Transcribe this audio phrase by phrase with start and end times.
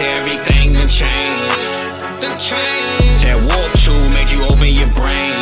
[0.00, 1.42] everything done changed.
[2.22, 3.24] Done changed.
[3.26, 5.34] That warp tool made you open your brain.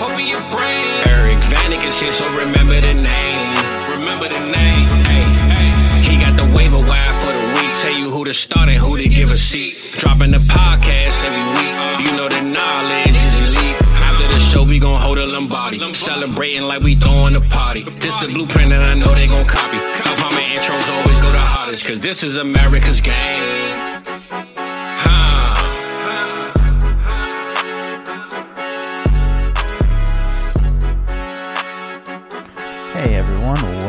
[0.00, 0.84] Open your brain.
[1.08, 3.48] Eric Vanek is here, so remember the name.
[3.88, 4.88] Remember the name.
[5.08, 5.24] Hey,
[5.56, 5.70] hey.
[6.04, 7.72] He got the waiver wire for the week.
[7.80, 9.76] Tell you who to start and who to give a seat.
[9.96, 11.74] Dropping the podcast every week.
[12.04, 13.76] You know the knowledge is elite.
[14.04, 15.80] After the show, we gon' hold a Lombardi.
[15.94, 17.82] Celebrating like we throwing a party.
[18.04, 19.78] This the blueprint that I know they gon' copy.
[20.04, 23.63] South Harmon intros always go the hardest, cause this is America's game.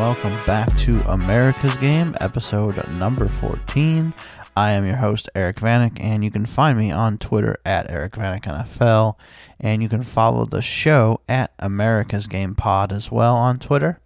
[0.06, 4.14] Welcome back to America's Game, episode number 14.
[4.54, 8.12] I am your host, Eric Vanek, and you can find me on Twitter at Eric
[8.12, 9.16] Vanek NFL,
[9.58, 13.98] and you can follow the show at America's Game Pod as well on Twitter.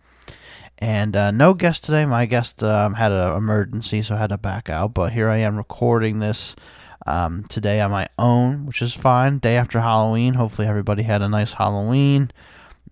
[0.78, 2.06] And uh, no guest today.
[2.06, 4.94] My guest um, had an emergency, so I had to back out.
[4.94, 6.56] But here I am recording this
[7.04, 9.36] um, today on my own, which is fine.
[9.36, 10.32] Day after Halloween.
[10.32, 12.30] Hopefully, everybody had a nice Halloween.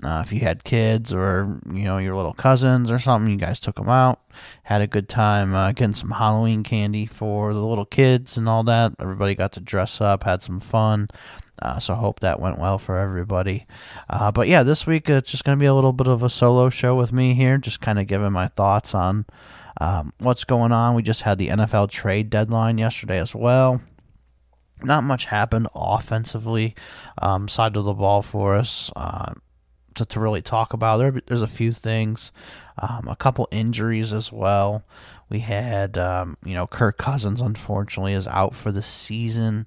[0.03, 3.59] Uh, if you had kids or you know your little cousins or something, you guys
[3.59, 4.21] took them out,
[4.65, 8.63] had a good time uh, getting some Halloween candy for the little kids and all
[8.65, 8.93] that.
[9.01, 11.09] Everybody got to dress up, had some fun.
[11.61, 13.67] Uh, so hope that went well for everybody.
[14.09, 16.31] Uh, but yeah, this week it's just going to be a little bit of a
[16.31, 19.27] solo show with me here, just kind of giving my thoughts on
[19.81, 20.95] um, what's going on.
[20.95, 23.81] We just had the NFL trade deadline yesterday as well
[24.83, 26.75] not much happened offensively
[27.21, 29.33] um, side of the ball for us uh,
[29.99, 30.97] to, to really talk about.
[30.97, 32.33] There, there's a few things,
[32.81, 34.85] um, a couple injuries as well.
[35.31, 39.67] We had, um, you know, Kirk Cousins unfortunately is out for the season,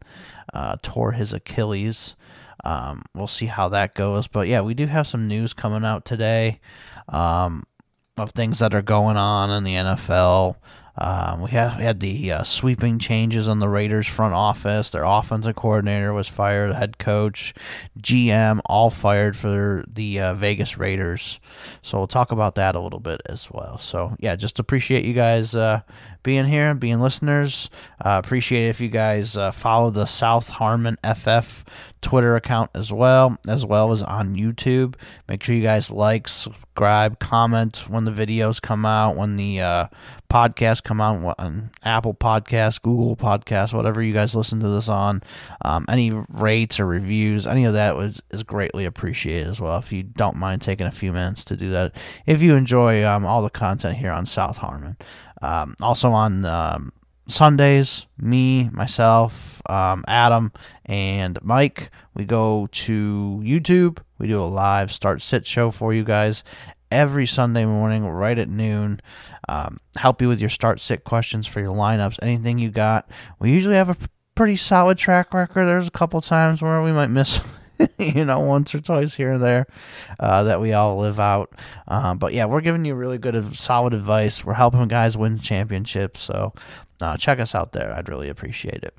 [0.53, 2.15] uh, tore his Achilles.
[2.63, 4.27] Um, we'll see how that goes.
[4.27, 6.59] But yeah, we do have some news coming out today
[7.09, 7.63] um,
[8.17, 10.55] of things that are going on in the NFL.
[10.97, 14.89] Um, we, have, we had the uh, sweeping changes on the Raiders front office.
[14.89, 17.53] Their offensive coordinator was fired, head coach,
[17.99, 21.39] GM, all fired for the uh, Vegas Raiders.
[21.81, 23.77] So we'll talk about that a little bit as well.
[23.77, 25.81] So yeah, just appreciate you guys uh,
[26.23, 27.69] being here, being listeners.
[28.03, 31.65] Uh, appreciate if you guys uh, follow the South Harmon FF
[32.01, 34.95] Twitter account as well, as well as on YouTube.
[35.27, 39.87] Make sure you guys like, subscribe, comment when the videos come out, when the uh,
[40.29, 45.21] podcasts come out on Apple Podcasts, Google Podcasts, whatever you guys listen to this on.
[45.63, 49.77] Um, any rates or reviews, any of that was is greatly appreciated as well.
[49.77, 51.95] If you don't mind taking a few minutes to do that,
[52.25, 54.97] if you enjoy um, all the content here on South Harmon,
[55.41, 56.91] um, also on um,
[57.27, 60.51] Sundays, me, myself, um, Adam,
[60.85, 63.99] and Mike, we go to YouTube.
[64.17, 66.43] We do a live start sit show for you guys
[66.91, 69.01] every Sunday morning, right at noon.
[69.47, 73.09] Um, help you with your start sit questions for your lineups, anything you got.
[73.39, 73.97] We usually have a
[74.35, 75.65] pretty solid track record.
[75.65, 77.41] There's a couple times where we might miss.
[77.97, 79.67] you know, once or twice here and there
[80.19, 81.53] uh, that we all live out.
[81.87, 84.43] Uh, but yeah, we're giving you really good, solid advice.
[84.43, 86.21] We're helping guys win championships.
[86.21, 86.53] So
[87.01, 87.93] uh, check us out there.
[87.93, 88.95] I'd really appreciate it.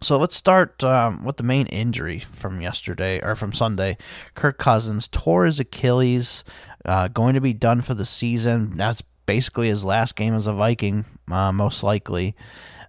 [0.00, 3.96] So let's start um, with the main injury from yesterday or from Sunday.
[4.34, 6.42] Kirk Cousins tore his Achilles,
[6.84, 8.76] uh, going to be done for the season.
[8.76, 12.34] That's basically his last game as a Viking, uh, most likely.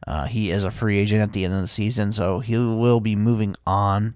[0.05, 2.99] Uh, he is a free agent at the end of the season, so he will
[2.99, 4.15] be moving on.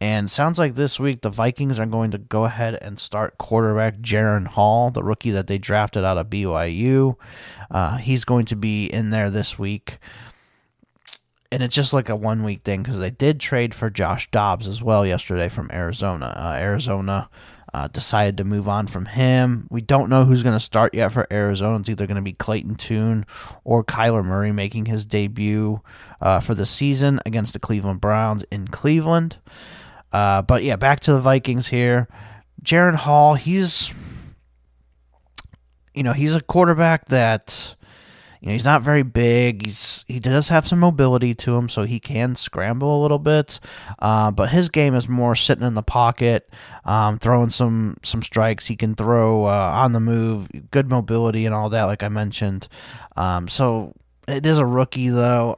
[0.00, 3.98] And sounds like this week the Vikings are going to go ahead and start quarterback
[3.98, 7.16] Jaren Hall, the rookie that they drafted out of BYU.
[7.70, 9.98] Uh, he's going to be in there this week.
[11.50, 14.66] And it's just like a one week thing because they did trade for Josh Dobbs
[14.66, 16.34] as well yesterday from Arizona.
[16.36, 17.28] Uh, Arizona
[17.74, 19.66] uh, decided to move on from him.
[19.68, 21.80] We don't know who's going to start yet for Arizona.
[21.80, 23.26] It's either going to be Clayton Tune
[23.64, 25.82] or Kyler Murray making his debut
[26.20, 29.38] uh, for the season against the Cleveland Browns in Cleveland.
[30.12, 32.06] Uh, but yeah, back to the Vikings here.
[32.62, 33.92] Jaren Hall, he's
[35.92, 37.74] you know he's a quarterback that
[38.44, 39.64] you know, he's not very big.
[39.64, 43.58] He's he does have some mobility to him, so he can scramble a little bit.
[43.98, 46.50] Uh, but his game is more sitting in the pocket,
[46.84, 48.66] um, throwing some some strikes.
[48.66, 52.68] He can throw uh, on the move, good mobility and all that, like I mentioned.
[53.16, 53.94] Um, so
[54.28, 55.56] it is a rookie though.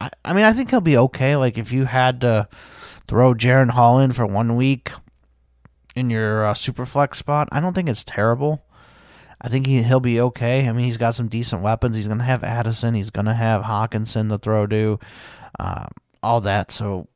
[0.00, 1.36] I, I mean, I think he'll be okay.
[1.36, 2.48] Like if you had to
[3.08, 4.90] throw Jaren Hall in for one week
[5.94, 8.64] in your uh, super flex spot, I don't think it's terrible.
[9.42, 10.68] I think he, he'll be okay.
[10.68, 11.96] I mean, he's got some decent weapons.
[11.96, 12.94] He's going to have Addison.
[12.94, 15.00] He's going to have Hockenson to throw to,
[15.58, 15.86] uh,
[16.22, 16.70] all that.
[16.70, 17.08] So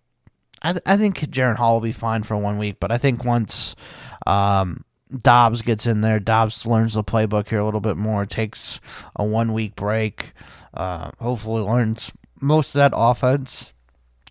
[0.61, 2.79] I, th- I think Jaren Hall will be fine for one week.
[2.81, 3.77] But I think once
[4.27, 4.85] um,
[5.17, 6.19] Dobbs gets in there.
[6.19, 8.27] Dobbs learns the playbook here a little bit more.
[8.27, 8.81] Takes
[9.15, 10.33] a one week break.
[10.75, 13.73] Uh, hopefully learns most of that offense.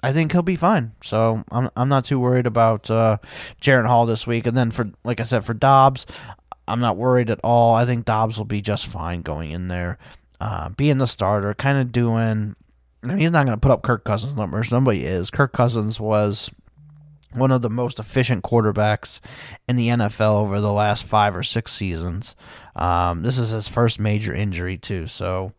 [0.03, 0.91] I think he'll be fine.
[1.01, 3.17] So I'm I'm not too worried about uh,
[3.61, 4.45] Jaren Hall this week.
[4.45, 6.05] And then for like I said for Dobbs,
[6.67, 7.75] I'm not worried at all.
[7.75, 9.97] I think Dobbs will be just fine going in there,
[10.39, 12.55] uh, being the starter, kind of doing.
[13.03, 14.71] I mean, he's not going to put up Kirk Cousins numbers.
[14.71, 15.29] Nobody is.
[15.29, 16.49] Kirk Cousins was
[17.33, 19.19] one of the most efficient quarterbacks
[19.67, 22.35] in the NFL over the last five or six seasons.
[22.75, 25.53] Um, this is his first major injury too, so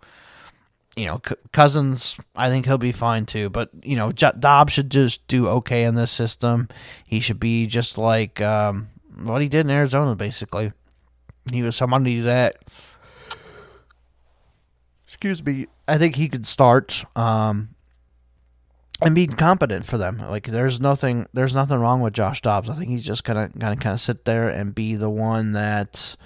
[0.96, 1.20] you know,
[1.52, 3.50] Cousins, I think he'll be fine too.
[3.50, 6.68] But you know, Dobbs should just do okay in this system.
[7.06, 8.88] He should be just like um,
[9.22, 10.72] what he did in Arizona, basically.
[11.52, 12.56] He was somebody that,
[15.06, 17.70] excuse me, I think he could start um,
[19.00, 20.18] and be competent for them.
[20.18, 22.68] Like there's nothing, there's nothing wrong with Josh Dobbs.
[22.68, 26.16] I think he's just gonna gonna kind of sit there and be the one that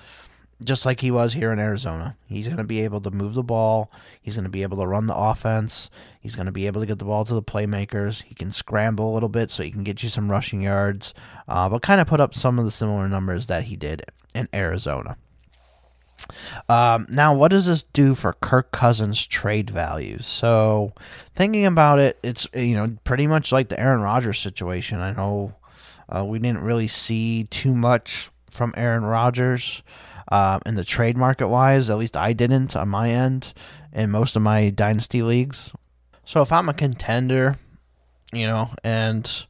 [0.64, 2.16] just like he was here in Arizona.
[2.26, 3.90] He's going to be able to move the ball.
[4.20, 5.88] He's going to be able to run the offense.
[6.20, 8.22] He's going to be able to get the ball to the playmakers.
[8.24, 11.14] He can scramble a little bit so he can get you some rushing yards,
[11.48, 14.02] uh, but kind of put up some of the similar numbers that he did
[14.34, 15.16] in Arizona.
[16.68, 20.18] Um, now, what does this do for Kirk Cousins' trade value?
[20.20, 20.92] So,
[21.34, 25.00] thinking about it, it's you know pretty much like the Aaron Rodgers situation.
[25.00, 25.54] I know
[26.08, 29.82] uh, we didn't really see too much from Aaron Rodgers
[30.30, 31.88] uh, in the trade market wise.
[31.88, 33.52] At least I didn't on my end
[33.92, 35.72] in most of my dynasty leagues.
[36.24, 37.56] So if I'm a contender,
[38.32, 39.46] you know, and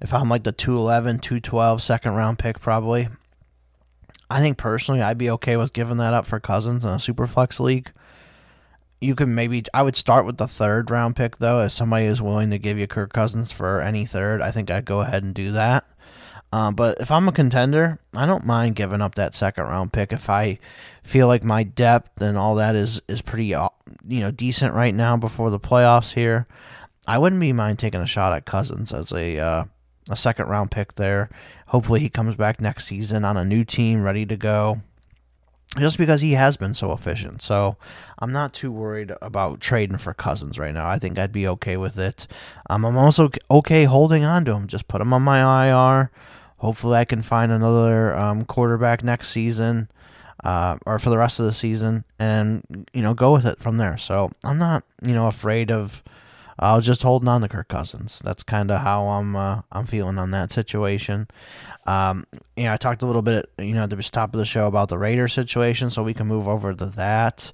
[0.00, 3.08] if I'm like the 211, 212 second round pick, probably,
[4.30, 7.26] I think personally I'd be okay with giving that up for Cousins in a super
[7.26, 7.92] flex league.
[9.00, 11.60] You can maybe I would start with the third round pick though.
[11.60, 14.84] If somebody is willing to give you Kirk Cousins for any third, I think I'd
[14.84, 15.84] go ahead and do that.
[16.52, 20.12] Um, but if I'm a contender, I don't mind giving up that second round pick
[20.12, 20.58] if I
[21.02, 23.68] feel like my depth and all that is is pretty uh,
[24.06, 26.46] you know decent right now before the playoffs here.
[27.06, 29.64] I wouldn't be mind taking a shot at Cousins as a uh,
[30.08, 31.28] a second round pick there.
[31.68, 34.80] Hopefully he comes back next season on a new team ready to go.
[35.78, 37.42] Just because he has been so efficient.
[37.42, 37.76] So
[38.18, 40.88] I'm not too worried about trading for Cousins right now.
[40.88, 42.26] I think I'd be okay with it.
[42.70, 44.66] Um, I'm also okay holding on to him.
[44.66, 46.10] Just put him on my IR.
[46.56, 49.88] Hopefully, I can find another um, quarterback next season
[50.44, 53.76] uh, or for the rest of the season, and you know go with it from
[53.76, 53.96] there.
[53.98, 56.02] So I'm not you know afraid of.
[56.58, 58.20] I was just holding on to Kirk Cousins.
[58.24, 61.28] That's kind of how I'm uh, I'm feeling on that situation.
[61.86, 62.26] Um,
[62.56, 64.66] you know, I talked a little bit, you know, at the top of the show
[64.66, 67.52] about the Raiders situation, so we can move over to that.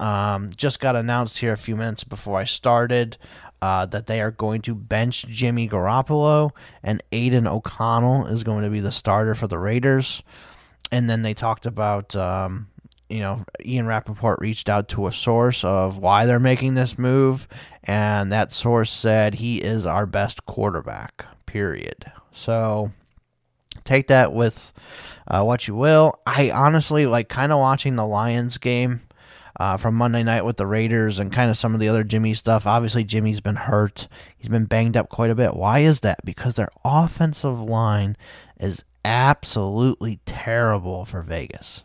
[0.00, 3.16] Um, just got announced here a few minutes before I started
[3.62, 6.50] uh, that they are going to bench Jimmy Garoppolo
[6.82, 10.22] and Aidan O'Connell is going to be the starter for the Raiders.
[10.90, 12.68] And then they talked about, um,
[13.12, 17.46] you know, Ian Rapoport reached out to a source of why they're making this move.
[17.84, 22.10] And that source said he is our best quarterback, period.
[22.32, 22.92] So
[23.84, 24.72] take that with
[25.28, 26.20] uh, what you will.
[26.26, 29.02] I honestly like kind of watching the Lions game
[29.60, 32.32] uh, from Monday night with the Raiders and kind of some of the other Jimmy
[32.32, 32.66] stuff.
[32.66, 34.08] Obviously, Jimmy's been hurt.
[34.38, 35.54] He's been banged up quite a bit.
[35.54, 36.24] Why is that?
[36.24, 38.16] Because their offensive line
[38.58, 41.84] is absolutely terrible for Vegas.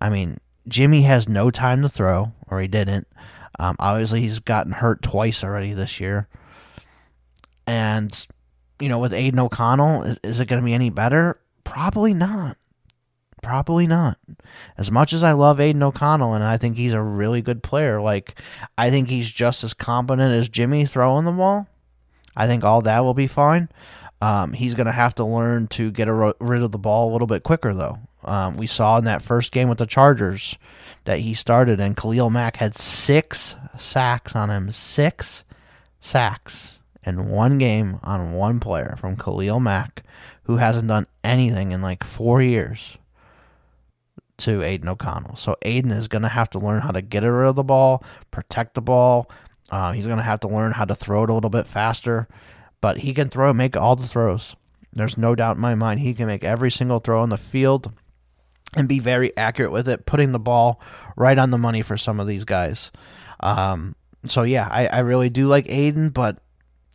[0.00, 3.06] I mean, Jimmy has no time to throw, or he didn't.
[3.58, 6.28] Um, obviously, he's gotten hurt twice already this year.
[7.66, 8.26] And,
[8.80, 11.40] you know, with Aidan O'Connell, is, is it going to be any better?
[11.64, 12.56] Probably not.
[13.42, 14.18] Probably not.
[14.76, 18.00] As much as I love Aidan O'Connell and I think he's a really good player,
[18.00, 18.40] like
[18.76, 21.68] I think he's just as competent as Jimmy throwing the ball.
[22.36, 23.68] I think all that will be fine.
[24.20, 27.12] Um, he's going to have to learn to get a, rid of the ball a
[27.12, 27.98] little bit quicker, though.
[28.24, 30.58] Um, we saw in that first game with the Chargers
[31.04, 34.70] that he started, and Khalil Mack had six sacks on him.
[34.70, 35.44] Six
[36.00, 40.02] sacks in one game on one player from Khalil Mack,
[40.44, 42.98] who hasn't done anything in like four years
[44.38, 45.36] to Aidan O'Connell.
[45.36, 48.02] So Aidan is going to have to learn how to get rid of the ball,
[48.30, 49.30] protect the ball.
[49.70, 52.28] Uh, he's going to have to learn how to throw it a little bit faster,
[52.80, 54.56] but he can throw, make all the throws.
[54.92, 57.92] There's no doubt in my mind he can make every single throw on the field
[58.76, 60.80] and be very accurate with it, putting the ball
[61.16, 62.90] right on the money for some of these guys.
[63.40, 63.94] Um,
[64.26, 66.38] so yeah, I, I really do like Aidan, but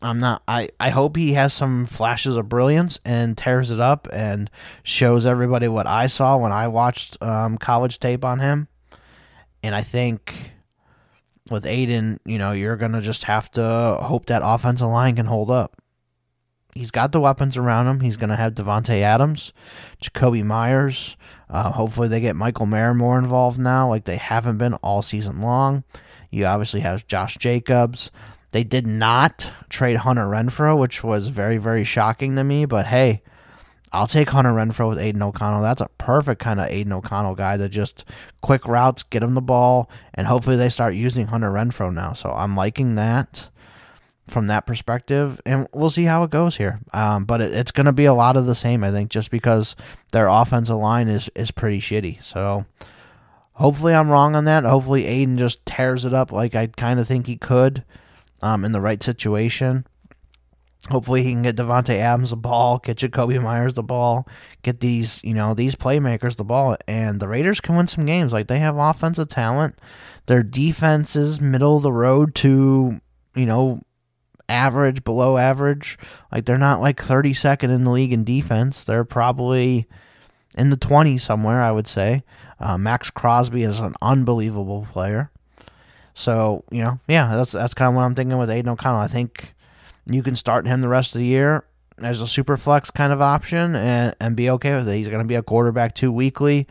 [0.02, 0.44] I'm not.
[0.48, 4.52] I I hope he has some flashes of brilliance and tears it up and
[4.84, 8.68] shows everybody what I saw when I watched um, college tape on him.
[9.64, 10.34] And I think
[11.50, 15.50] with Aidan, you know, you're gonna just have to hope that offensive line can hold
[15.50, 15.82] up.
[16.76, 18.00] He's got the weapons around him.
[18.00, 19.54] He's going to have Davante Adams,
[20.02, 21.16] Jakobi Meyers.
[21.50, 25.42] Uh, hopefully, they get Michael Mayer more involved now, like they haven't been all season
[25.42, 25.84] long.
[26.32, 28.10] You obviously have Josh Jacobs.
[28.52, 32.66] They did not trade Hunter Renfrow, which was very, very shocking to me.
[32.66, 33.22] But hey,
[33.92, 35.62] I'll take Hunter Renfrow with Aidan O'Connell.
[35.62, 38.06] That's a perfect kind of Aidan O'Connell guy to just
[38.42, 42.14] quick routes, get him the ball, and hopefully they start using Hunter Renfrow now.
[42.14, 43.50] So I'm liking that
[44.28, 46.80] from that perspective, and we'll see how it goes here.
[46.94, 49.32] Um, but it, it's going to be a lot of the same, I think, just
[49.32, 49.76] because
[50.12, 52.24] their offensive line is is pretty shitty.
[52.24, 52.66] So
[53.54, 54.64] hopefully I'm wrong on that.
[54.64, 57.84] Hopefully Aidan just tears it up like I kind of think he could
[58.42, 59.86] um, in the right situation.
[60.90, 64.28] Hopefully he can get Davante Adams the ball, get Jakobi Meyers the ball,
[64.64, 68.34] get these you know these playmakers the ball, and the Raiders can win some games.
[68.34, 69.80] Like they have offensive talent,
[70.26, 73.00] their defense is middle of the road to
[73.34, 73.82] you know
[74.54, 75.98] average, below average.
[76.32, 78.84] Like they're not like 32nd in the league in defense.
[78.84, 79.88] They're probably
[80.56, 82.24] in the 20s somewhere, I would say.
[82.60, 85.32] Uh, Maxx Crosby is an unbelievable player.
[86.14, 89.00] So, you know, yeah, that's that's kind of what I'm thinking with Aidan O'Connell.
[89.00, 89.54] I think
[90.06, 91.66] you can start him the rest of the year
[91.98, 94.96] as a super flex kind of option and, and be okay with it.
[94.96, 96.68] He's going to be a quarterback two weekly.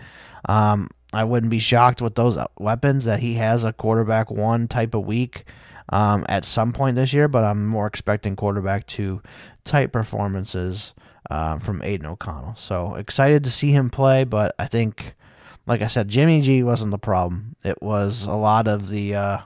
[0.49, 4.95] Um, I wouldn't be shocked with those weapons that he has a quarterback one type
[4.95, 5.45] of week
[5.89, 9.23] um, at some point this year, but I'm more expecting quarterback to
[9.65, 10.95] tight performances
[11.31, 12.55] uh, from Aidan O'Connell.
[12.57, 15.15] So excited to see him play, but I think,
[15.67, 17.57] like I said, Jimmy G wasn't the problem.
[17.65, 19.39] It was a lot of the uh,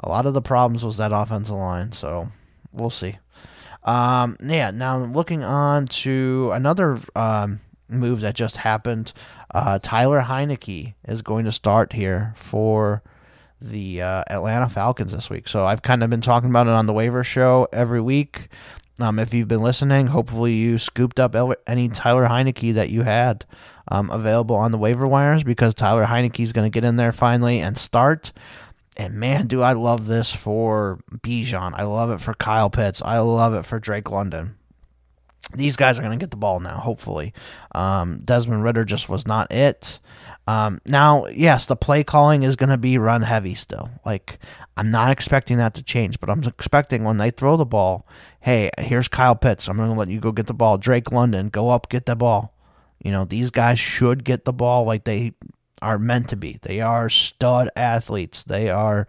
[0.00, 1.92] a lot of the problems was that offensive line.
[1.92, 2.28] So
[2.72, 3.18] we'll see.
[3.84, 4.70] Um, yeah.
[4.70, 9.12] Now looking on to another um, move that just happened.
[9.54, 13.02] Uh, Tyler Heinicke is going to start here for
[13.70, 15.48] the uh, Atlanta Falcons this week.
[15.48, 18.48] So I've kind of been talking about it on the waiver show every week.
[18.98, 21.34] Um, if you've been listening, hopefully you scooped up
[21.66, 23.44] any Tyler Heinicke that you had
[23.88, 27.12] um, available on the waiver wires because Tyler Heinicke is going to get in there
[27.12, 28.32] finally and start.
[28.96, 31.72] And man, do I love this for Bijan.
[31.74, 33.02] I love it for Kyle Pitts.
[33.02, 34.56] I love it for Drake London.
[35.52, 37.32] These guys are going to get the ball now, hopefully.
[37.74, 39.98] Um, Desmond Ridder just was not it.
[40.46, 43.90] Um, now, yes, the play calling is going to be run heavy still.
[44.04, 44.38] Like,
[44.76, 48.06] I'm not expecting that to change, but I'm expecting when they throw the ball,
[48.40, 49.68] hey, here's Kyle Pitts.
[49.68, 50.76] I'm going to let you go get the ball.
[50.76, 52.52] Drake London, go up, get the ball.
[53.02, 55.32] You know, these guys should get the ball like they
[55.80, 56.58] are meant to be.
[56.62, 58.42] They are stud athletes.
[58.42, 59.06] They are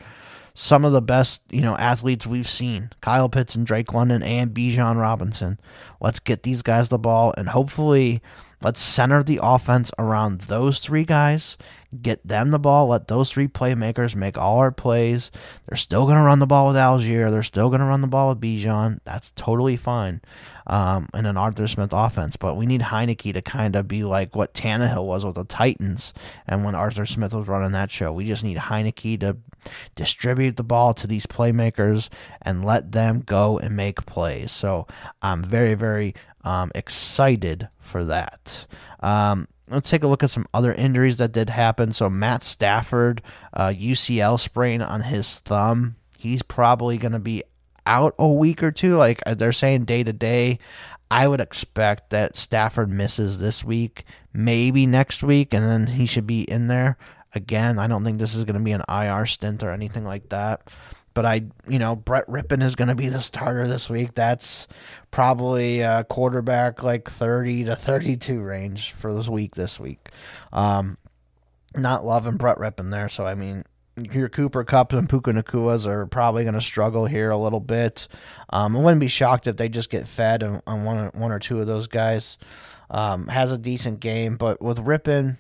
[0.53, 2.91] some of the best, you know, athletes we've seen.
[3.01, 5.59] Kyle Pitts and Drake London and Bijan Robinson.
[5.99, 8.21] Let's get these guys the ball and hopefully
[8.65, 11.55] Let's center the offense around those three guys,
[12.01, 15.29] get them the ball, let those three playmakers make all our plays.
[15.67, 17.29] They're still going to run the ball with Allgeier.
[17.29, 19.01] They're still going to run the ball with Bijan.
[19.03, 20.19] That's totally fine
[20.65, 22.38] um, in an Arthur Smith offense.
[22.38, 26.12] But we need Heinicke to kind of be like what Tannehill was with the Titans
[26.48, 28.12] and when Arthur Smith was running that show.
[28.12, 29.38] We just need Heinicke to
[29.93, 32.10] distribute the ball to these playmakers
[32.41, 34.51] and let them go and make plays.
[34.51, 34.88] So
[35.22, 38.67] I'm very, very um, excited for that.
[39.01, 41.91] Um, let's take a look at some other injuries that did happen.
[41.91, 43.21] So Matt Stafford,
[43.53, 45.95] uh, UCL sprain on his thumb.
[46.17, 47.43] He's probably going to be
[47.85, 48.95] out a week or two.
[48.95, 50.59] Like uh, they're saying day to day.
[51.11, 56.25] I would expect that Stafford misses this week, maybe next week, and then he should
[56.25, 56.97] be in there
[57.33, 57.77] again.
[57.77, 60.67] I don't think this is going to be an IR stint or anything like that
[61.15, 64.13] but I, you know, Brett Rypien is going to be the starter this week.
[64.13, 64.67] That's
[65.10, 70.10] probably a quarterback like 30 to 32 range for this week this week.
[70.53, 70.98] Um,
[71.75, 73.10] not loving Brett Rypien there.
[73.10, 73.63] So, I mean,
[73.95, 78.10] your Cooper Kupps and Puka Nacuas are probably going to struggle here a little bit.
[78.50, 81.39] Um, I wouldn't be shocked if they just get fed on, on one, one or
[81.39, 82.38] two of those guys.
[82.89, 85.38] Um, has a decent game, but with Rypien,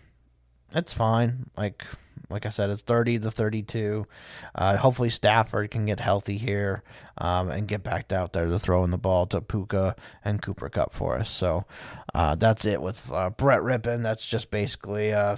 [0.73, 1.49] it's fine.
[1.57, 1.85] Like,
[2.29, 4.07] like I said, it's 30 to 32.
[4.53, 6.83] Uh, hopefully, Stafford can get healthy here
[7.17, 10.93] um, and get back out there to throwing the ball to Puka and Cooper Kupp
[10.93, 11.29] for us.
[11.29, 11.65] So
[12.13, 14.03] uh, that's it with uh, Brett Rypien.
[14.03, 15.37] That's just basically uh,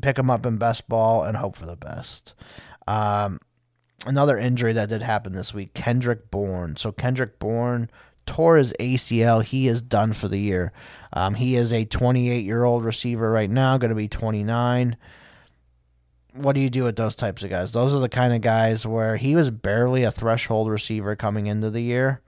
[0.00, 2.34] pick him up in best ball and hope for the best.
[2.86, 3.40] Um,
[4.06, 6.76] another injury that did happen this week Kendrick Bourne.
[6.76, 7.90] So, Kendrick Bourne
[8.26, 9.42] tore his ACL.
[9.42, 10.72] He is done for the year.
[11.12, 14.96] Um, he is a 28 year old receiver right now, going to be 29
[16.34, 17.72] what do you do with those types of guys?
[17.72, 21.70] Those are the kind of guys where he was barely a threshold receiver coming into
[21.70, 22.20] the year.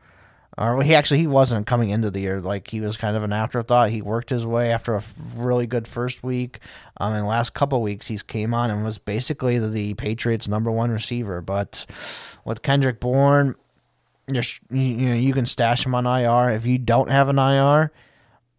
[0.58, 3.32] Or he actually he wasn't coming into the year like he was kind of an
[3.32, 3.90] afterthought.
[3.90, 5.02] He worked his way after a
[5.36, 6.58] really good first week.
[6.98, 10.70] Um, the last couple weeks, he's came on and was basically the, the Patriots' number
[10.70, 11.40] one receiver.
[11.40, 11.86] But
[12.44, 13.54] with Kendrick Bourne,
[14.30, 16.50] you're, you know you can stash him on IR.
[16.50, 17.92] If you don't have an IR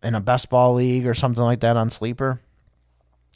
[0.01, 2.41] in a best ball league or something like that on sleeper,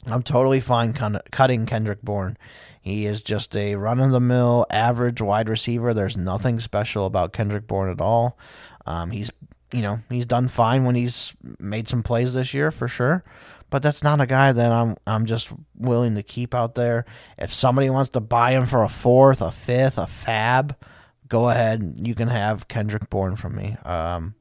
[0.06, 2.36] I'm totally fine cutting Kendrick Bourne.
[2.80, 5.92] He is just a run of the mill average wide receiver.
[5.92, 8.38] There's nothing special about Kendrick Bourne at all.
[8.86, 9.30] Um, he's
[9.72, 13.24] you know he's done fine when he's made some plays this year for sure
[13.70, 17.04] but that's not a guy that I'm I'm just willing to keep out there.
[17.38, 20.76] If somebody wants to buy him for a fourth, a fifth, a fab,
[21.28, 21.98] go ahead.
[22.02, 23.76] You can have Kendrick Bourne from me.
[23.84, 24.34] Um,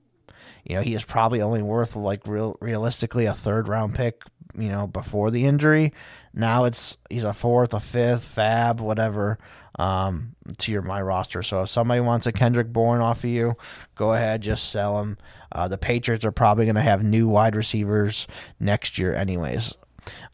[0.63, 4.23] you know, he is probably only worth like real realistically a third round pick.
[4.57, 5.93] You know, before the injury.
[6.33, 9.37] Now it's he's a fourth, a fifth, fab, whatever.
[9.77, 11.43] Um, to your my roster.
[11.43, 13.57] So if somebody wants a Kendrick Bourne off of you,
[13.95, 15.17] go ahead, just sell him.
[15.51, 18.25] Uh, the Patriots are probably going to have new wide receivers
[18.57, 19.75] next year, anyways.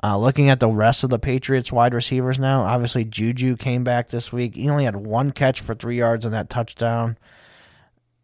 [0.04, 4.10] Uh, looking at the rest of the Patriots wide receivers now, obviously Juju came back
[4.10, 4.56] this week.
[4.56, 7.18] He only had one catch for three yards on that touchdown.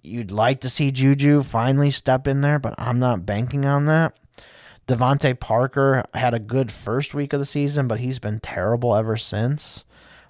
[0.03, 4.15] You'd like to see Juju finally step in there, but I'm not banking on that.
[4.87, 9.17] DeVante Parker had a good first week of the season, but he's been terrible ever
[9.17, 9.83] since.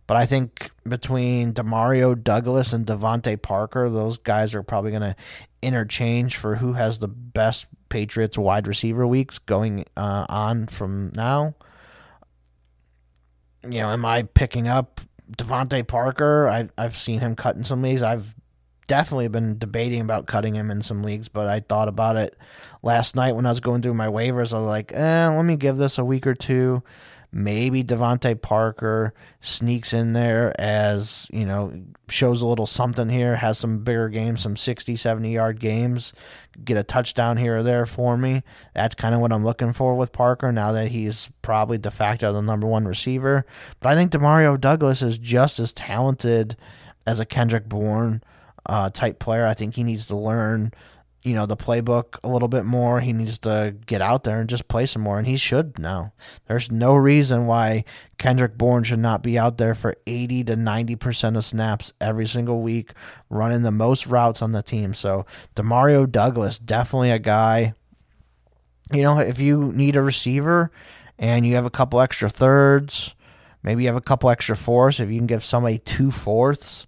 [0.08, 5.16] But I think between Demario Douglas and DeVante Parker, those guys are probably going to
[5.62, 11.56] interchange for who has the best Patriots wide receiver weeks going uh, on from now.
[13.64, 16.48] You know, am I picking up DeVante Parker?
[16.48, 18.02] I, I've seen him cut in some leagues.
[18.02, 18.34] I've
[18.88, 22.38] definitely been debating about cutting him in some leagues, but I thought about it
[22.82, 24.54] last night when I was going through my waivers.
[24.54, 26.82] I was like, eh, let me give this a week or two
[27.32, 31.74] Maybe DeVante Parker sneaks in there as, you know,
[32.08, 36.14] shows a little something here, has some bigger games, some 60, 70 yard games,
[36.64, 38.44] get a touchdown here or there for me.
[38.74, 42.32] That's kind of what I'm looking for with Parker now that he's probably de facto
[42.32, 43.46] the number one receiver.
[43.82, 46.56] But I think Demario Douglas is just as talented
[47.06, 48.24] as a Kendrick Bourne
[48.68, 49.46] uh, type player.
[49.46, 50.72] I think he needs to learn
[51.28, 53.02] you know the playbook a little bit more.
[53.02, 56.14] He needs to get out there and just play some more, and he should now.
[56.48, 57.84] There's no reason why
[58.18, 62.28] Kendrick Bourne should not be out there for 80 to 90 percent of snaps every
[62.28, 62.92] single week,
[63.30, 64.94] running the most routes on the team.
[64.94, 65.26] So
[65.56, 67.74] Demario Douglas, definitely a guy.
[68.94, 70.72] You know, if you need a receiver
[71.20, 73.16] and you have a couple extra thirds,
[73.64, 75.02] maybe you have a couple extra fourths.
[75.02, 76.88] If you can give somebody two fourths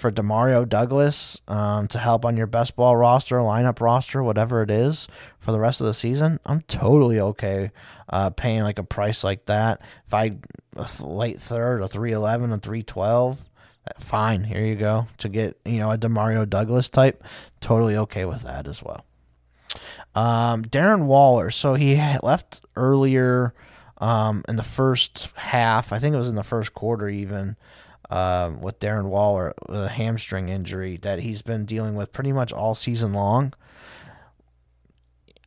[0.00, 4.70] for Demario Douglas um, to help on your best ball roster, lineup roster, whatever it
[4.70, 5.06] is
[5.38, 7.70] for the rest of the season, I'm totally okay
[8.08, 9.80] uh, paying like a price like that.
[10.06, 10.36] If I
[11.00, 13.38] late third, a three eleven, a three twelve,
[13.98, 14.44] fine.
[14.44, 17.22] Here you go to get you know a Demario Douglas type.
[17.60, 19.04] Totally okay with that as well.
[20.14, 23.54] Um, Darren Waller, so he left earlier
[23.98, 25.92] um, in the first half.
[25.92, 27.56] I think it was in the first quarter even
[28.10, 32.74] uh, with Darren Waller, a hamstring injury that he's been dealing with pretty much all
[32.74, 33.54] season long.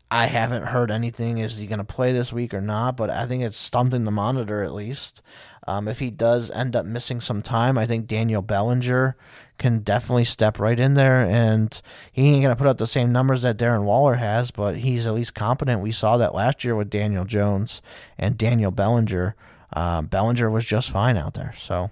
[0.09, 1.39] I haven't heard anything.
[1.39, 2.95] Is he going to play this week or not?
[2.95, 5.23] But I think it's something to monitor at least.
[5.65, 9.17] Um, if he does end up missing some time, I think Daniel Bellinger
[9.57, 11.17] can definitely step right in there.
[11.17, 14.77] And he ain't going to put up the same numbers that Darren Waller has, but
[14.77, 15.81] he's at least competent.
[15.81, 17.81] We saw that last year with Daniel Jones
[18.17, 19.35] and Daniel Bellinger.
[19.75, 21.55] Uh, Bellinger was just fine out there.
[21.57, 21.89] So.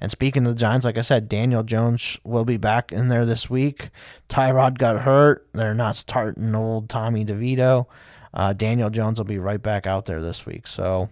[0.00, 3.24] And speaking of the Giants, like I said, Daniel Jones will be back in there
[3.24, 3.90] this week.
[4.28, 5.46] Tyrod got hurt.
[5.52, 7.86] They're not starting old Tommy DeVito.
[8.32, 10.66] Uh, Daniel Jones will be right back out there this week.
[10.66, 11.10] So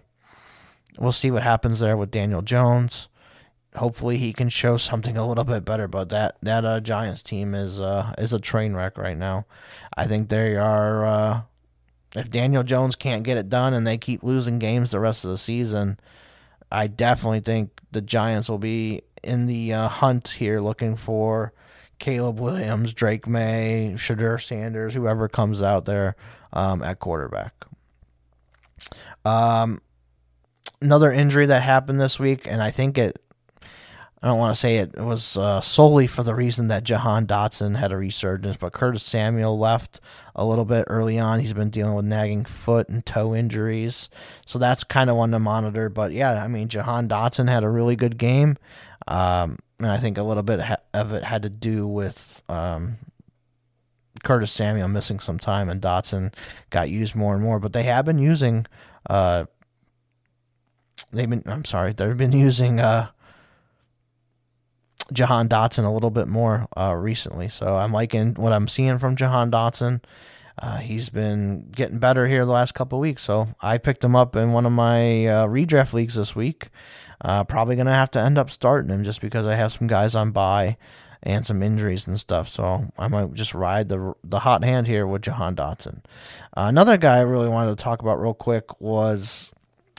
[0.97, 3.07] we'll see what happens there with Daniel Jones.
[3.75, 5.87] Hopefully he can show something a little bit better.
[5.87, 9.45] But that that uh, Giants team is uh, is a train wreck right now.
[9.97, 11.05] I think they are.
[11.05, 11.41] Uh,
[12.15, 15.31] if Daniel Jones can't get it done and they keep losing games the rest of
[15.31, 15.99] the season,
[16.71, 21.53] I definitely think the Giants will be in the uh, hunt here looking for
[21.99, 26.15] Caleb Williams, Drake Maye, Shedeur Sanders, whoever comes out there
[26.53, 27.53] um, at quarterback.
[29.23, 29.81] Um,
[30.81, 33.21] another injury that happened this week, and I think it
[34.25, 37.75] I don't want to say it was uh, solely for the reason that Jahan Dotson
[37.75, 40.01] had a resurgence, but Curtis Samuel left
[40.35, 41.41] a little bit early on.
[41.41, 44.09] He's been dealing with nagging foot and toe injuries,
[44.47, 45.89] so that's kind of one to monitor.
[45.89, 48.57] But yeah, I mean, Jahan Dotson had a really good game,
[49.07, 50.59] um, and I think a little bit
[50.95, 52.97] of it had to do with um,
[54.23, 56.33] Curtis Samuel missing some time, and Dotson
[56.71, 57.59] got used more and more.
[57.59, 58.65] But they have been using.
[59.07, 59.45] Uh,
[61.11, 61.43] they've been.
[61.45, 61.93] I'm sorry.
[61.93, 62.79] They've been using.
[62.79, 63.09] Uh,
[65.13, 67.49] Jahan Dotson a little bit more uh, recently.
[67.49, 70.03] So I'm liking what I'm seeing from Jahan Dotson.
[70.57, 73.21] Uh, he's been getting better here the last couple weeks.
[73.21, 76.69] So I picked him up in one of my uh, redraft leagues this week.
[77.21, 79.87] Uh, probably going to have to end up starting him just because I have some
[79.87, 80.77] guys on bye.
[81.23, 82.47] and some injuries and stuff.
[82.47, 86.03] So I might just ride the the hot hand here with Jahan Dotson.
[86.55, 89.51] Uh, another guy I really wanted to talk about real quick was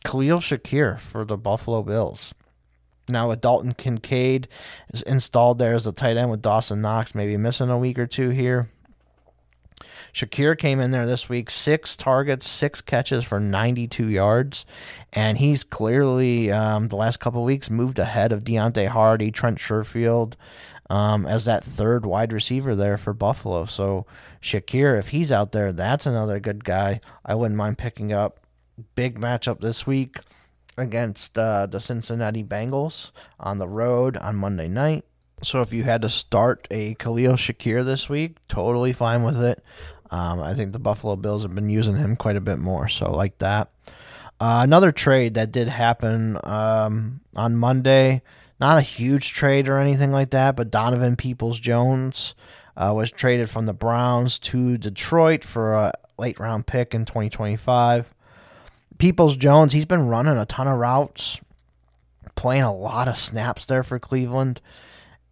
[0.05, 2.33] Khalil Shakir for the Buffalo Bills.
[3.09, 4.49] Now with Dalton Kincaid
[4.92, 8.07] is installed there as a tight end with Dawson Knox, maybe missing a week or
[8.07, 8.69] two here.
[10.12, 14.64] Shakir came in there this week, six targets, six catches for 92 yards,
[15.12, 20.33] and he's clearly um, the last couple weeks moved ahead of Deonte Harty, Trent Sherfield,
[20.88, 23.66] um, as that third wide receiver there for Buffalo.
[23.66, 24.07] So
[24.40, 27.03] Shakir, if he's out there, that's another good guy.
[27.25, 28.40] I wouldn't mind picking up.
[28.95, 30.19] Big matchup this week
[30.77, 33.11] against uh, the Cincinnati Bengals
[33.41, 35.05] on the road on Monday night.
[35.43, 39.62] So if you had to start a Khalil Shakir this week, totally fine with it.
[40.11, 43.11] Um, I think the Buffalo Bills have been using him quite a bit more, so
[43.12, 43.71] like that.
[44.39, 48.23] Uh, another trade that did happen um, on Monday,
[48.61, 52.35] not a huge trade or anything like that, but Donovan Peoples Jones
[52.77, 58.15] uh, was traded from the Browns to Detroit for a late round pick in 2025.
[58.99, 61.41] Peoples Jones, he's been running a ton of routes,
[62.35, 64.61] playing a lot of snaps there for Cleveland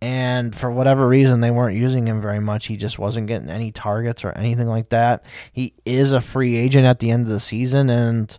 [0.05, 2.67] and for whatever reason they weren't using him very much.
[2.67, 5.25] He just wasn't getting any targets or anything like that.
[5.51, 8.39] He is a free agent at the end of the season, and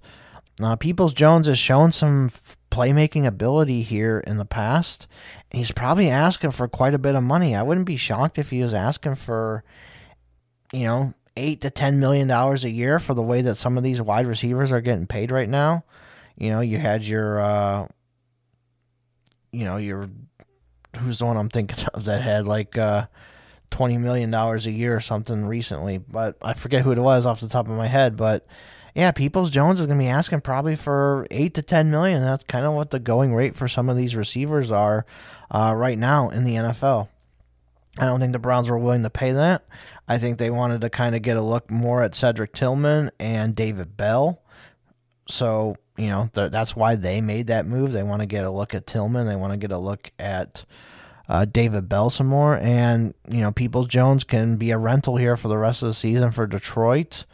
[0.61, 2.29] uh, Peoples Jones has shown some
[2.69, 5.07] playmaking ability here in the past.
[5.49, 7.55] He's probably asking for quite a bit of money.
[7.55, 9.63] I wouldn't be shocked if he was asking for,
[10.71, 13.83] you know, eight to ten million dollars a year for the way that some of
[13.83, 15.83] these wide receivers are getting paid right now.
[16.37, 17.87] You know, you had your, uh,
[19.51, 20.09] you know, your
[20.99, 23.07] who's the one I'm thinking of that had like uh,
[23.71, 27.41] twenty million dollars a year or something recently, but I forget who it was off
[27.41, 28.15] the top of my head.
[28.15, 28.45] But
[28.93, 32.21] yeah, Peoples Jones is going to be asking probably for eight to ten million.
[32.21, 35.05] That's kind of what the going rate for some of these receivers are
[35.51, 37.09] uh, right now in the NFL.
[37.97, 39.63] I don't think the Browns were willing to pay that.
[40.07, 43.55] I think they wanted to kind of get a look more at Cedric Tillman and
[43.55, 44.41] David Bell.
[45.27, 47.91] So you know, th- that's why they made that move.
[47.91, 49.27] They want to get a look at Tillman.
[49.27, 50.65] They want to get a look at
[51.29, 52.57] uh, David Bell some more.
[52.57, 55.93] And, you know, Peoples Jones can be a rental here for the rest of the
[55.93, 57.25] season for Detroit.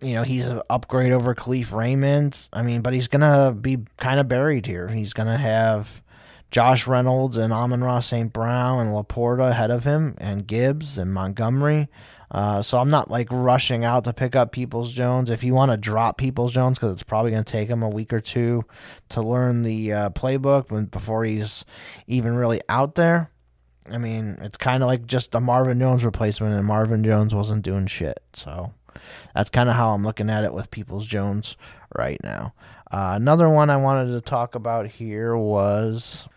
[0.00, 2.48] You know, he's an upgrade over Kalif Raymond.
[2.52, 4.88] I mean, but he's going to be kind of buried here.
[4.88, 6.02] He's going to have
[6.50, 8.32] Josh Reynolds and Amon-Ra St.
[8.32, 11.88] Brown and LaPorta ahead of him, and Gibbs and Montgomery.
[12.30, 15.30] Uh, so I'm not like rushing out to pick up Peoples Jones.
[15.30, 17.88] If you want to drop Peoples Jones, because it's probably going to take him a
[17.88, 18.64] week or two
[19.10, 21.64] to learn the uh, playbook before he's
[22.06, 23.30] even really out there.
[23.88, 27.62] I mean, it's kind of like just a Marvin Jones replacement, and Marvin Jones wasn't
[27.62, 28.20] doing shit.
[28.32, 28.72] So
[29.34, 31.56] that's kind of how I'm looking at it with Peoples Jones
[31.96, 32.54] right now.
[32.90, 36.28] Uh, another one I wanted to talk about here was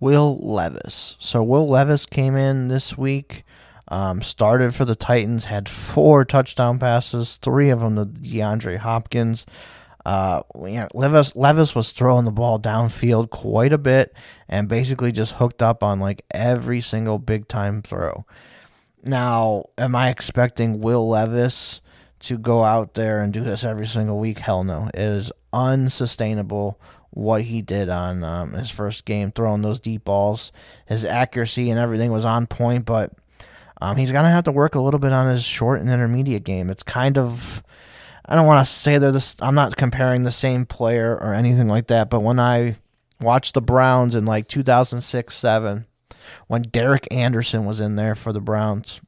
[0.00, 1.16] Will Levis.
[1.18, 3.44] So Will Levis came in this week.
[3.88, 9.46] Um, started for the Titans, had four touchdown passes, three of them to DeAndre Hopkins.
[10.04, 14.14] Uh, yeah, Levis Levis was throwing the ball downfield quite a bit
[14.48, 18.24] and basically just hooked up on like every single big time throw.
[19.02, 21.80] Now, am I expecting Will Levis
[22.20, 24.40] to go out there and do this every single week?
[24.40, 24.90] Hell no.
[24.94, 26.80] It is unsustainable
[27.16, 30.52] what he did on um, his first game, throwing those deep balls.
[30.84, 33.12] His accuracy and everything was on point, but
[33.80, 36.68] um, he's gonna have to work a little bit on his short and intermediate game.
[36.68, 37.62] It's kind of
[38.26, 39.34] I don't want to say they're this.
[39.40, 42.10] I'm not comparing the same player or anything like that.
[42.10, 42.76] But when I
[43.20, 45.86] watched the Browns in like 2006 seven,
[46.48, 49.00] when Derek Anderson was in there for the Browns,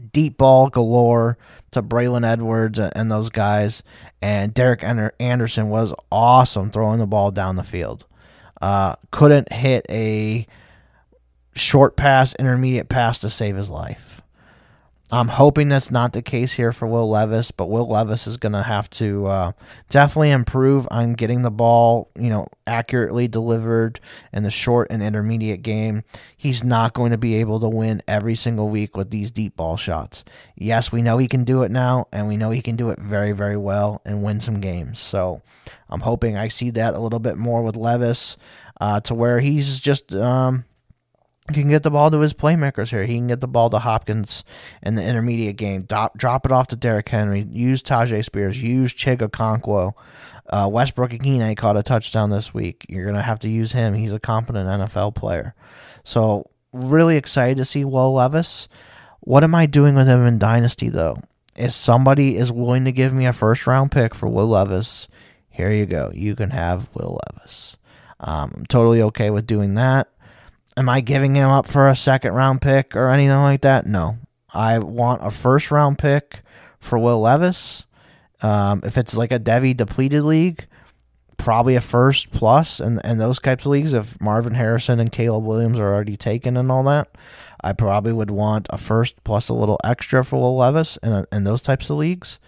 [0.00, 1.38] deep ball galore
[1.70, 3.82] to Braylon Edwards and those guys,
[4.20, 8.06] and Derek Anderson was awesome throwing the ball down the field.
[8.60, 10.46] Uh, couldn't hit a
[11.54, 14.09] short pass, intermediate pass to save his life.
[15.12, 18.52] I'm hoping that's not the case here for Will Levis, but Will Levis is going
[18.52, 19.52] to have to uh,
[19.88, 23.98] definitely improve on getting the ball, you know, accurately delivered
[24.32, 26.04] in the short and intermediate game.
[26.36, 29.76] He's not going to be able to win every single week with these deep ball
[29.76, 30.24] shots.
[30.54, 33.00] Yes, we know he can do it now, and we know he can do it
[33.00, 35.00] very, very well and win some games.
[35.00, 35.42] So
[35.88, 38.36] I'm hoping I see that a little bit more with Levis
[38.80, 40.14] uh, to where he's just.
[40.14, 40.66] Um,
[41.54, 43.04] he can get the ball to his playmakers here.
[43.04, 44.44] He can get the ball to Hopkins
[44.82, 45.82] in the intermediate game.
[45.82, 47.46] Drop, drop it off to Derrick Henry.
[47.50, 48.62] Use Tyjae Spears.
[48.62, 49.94] Use Chig Okonkwo.
[50.48, 52.84] Uh, Westbrook Ikhine caught a touchdown this week.
[52.88, 53.94] You're going to have to use him.
[53.94, 55.54] He's a competent NFL player.
[56.02, 58.68] So, really excited to see Will Levis.
[59.20, 61.16] What am I doing with him in Dynasty, though?
[61.56, 65.08] If somebody is willing to give me a first round pick for Will Levis,
[65.48, 66.10] here you go.
[66.14, 67.76] You can have Will Levis.
[68.18, 70.08] Um, I'm totally okay with doing that.
[70.76, 73.86] Am I giving him up for a second round pick or anything like that?
[73.86, 74.18] No.
[74.52, 76.42] I want a first round pick
[76.78, 77.84] for Will Levis.
[78.42, 80.66] Um, if it's like a devy depleted league,
[81.36, 83.92] probably a first plus and, and those types of leagues.
[83.92, 87.08] If Marvin Harrison and Caleb Williams are already taken and all that,
[87.62, 91.44] I probably would want a first plus a little extra for Will Levis in, in
[91.44, 92.38] those types of leagues.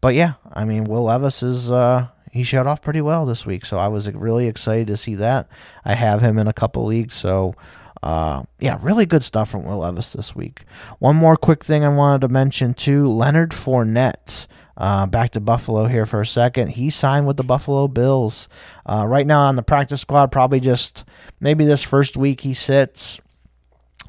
[0.00, 3.66] But yeah, I mean, Will Levis is uh, he showed off pretty well this week,
[3.66, 5.48] so I was really excited to see that.
[5.84, 7.54] I have him in a couple leagues, so
[8.02, 10.64] uh, yeah, really good stuff from Will Levis this week.
[11.00, 14.46] One more quick thing I wanted to mention too: Leonard Fournette.
[14.76, 16.68] Uh, back to Buffalo here for a second.
[16.68, 18.48] He signed with the Buffalo Bills.
[18.86, 21.04] Uh, right now on the practice squad, probably just
[21.40, 23.20] maybe this first week he sits,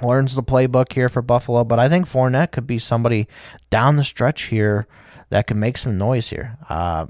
[0.03, 1.63] learns the playbook here for Buffalo.
[1.63, 3.27] But I think Fournette could be somebody
[3.71, 4.85] down the stretch here
[5.29, 6.57] that can make some noise here.
[6.69, 7.07] Uh,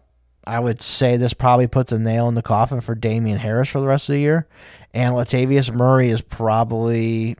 [0.50, 3.80] I would say this probably puts a nail in the coffin for Damien Harris for
[3.80, 4.48] the rest of the year.
[4.96, 7.38] And Latavius Murray is probably,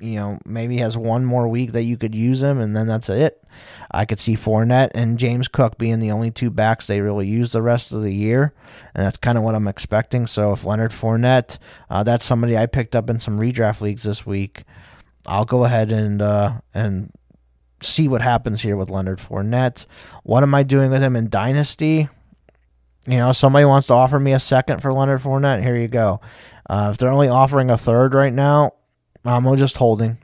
[0.00, 3.08] you know, maybe has one more week that you could use him, and then that's
[3.08, 3.44] it.
[3.92, 7.52] I could see Fournette and James Cook being the only two backs they really use
[7.52, 8.52] the rest of the year,
[8.92, 10.26] and that's kind of what I'm expecting.
[10.26, 14.26] So if Leonard Fournette, uh, that's somebody I picked up in some redraft leagues this
[14.26, 14.64] week.
[15.28, 17.12] I'll go ahead and uh, and
[17.80, 19.86] see what happens here with Leonard Fournette.
[20.24, 22.08] What am I doing with him in Dynasty?
[23.08, 25.62] You know, somebody wants to offer me a second for Leonard Fournette.
[25.62, 26.20] Here you go.
[26.68, 28.74] Uh, if they're only offering a third right now,
[29.24, 30.18] I'm just holding.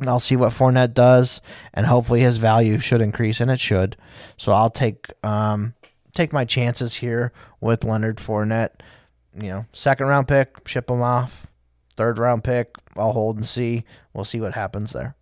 [0.00, 1.42] I'll see what Fournette does,
[1.74, 3.98] and hopefully his value should increase, and it should.
[4.38, 5.74] So I'll take um,
[6.14, 8.80] take my chances here with Leonard Fournette.
[9.38, 11.48] You know, second round pick, ship him off.
[11.96, 13.84] Third round pick, I'll hold and see.
[14.14, 15.16] We'll see what happens there.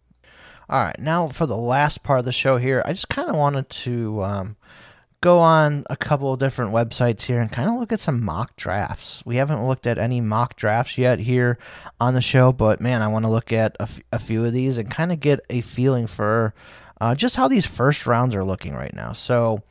[0.69, 3.35] All right, now for the last part of the show here, I just kind of
[3.35, 4.57] wanted to um,
[5.21, 8.55] go on a couple of different websites here and kind of look at some mock
[8.57, 9.23] drafts.
[9.27, 11.59] We haven't looked at any mock drafts yet here
[12.01, 14.53] on the show, but man, I want to look at a, f- a few of
[14.53, 16.55] these and kind of get a feeling for
[17.01, 19.13] uh, just how these first rounds are looking right now.
[19.13, 19.63] So,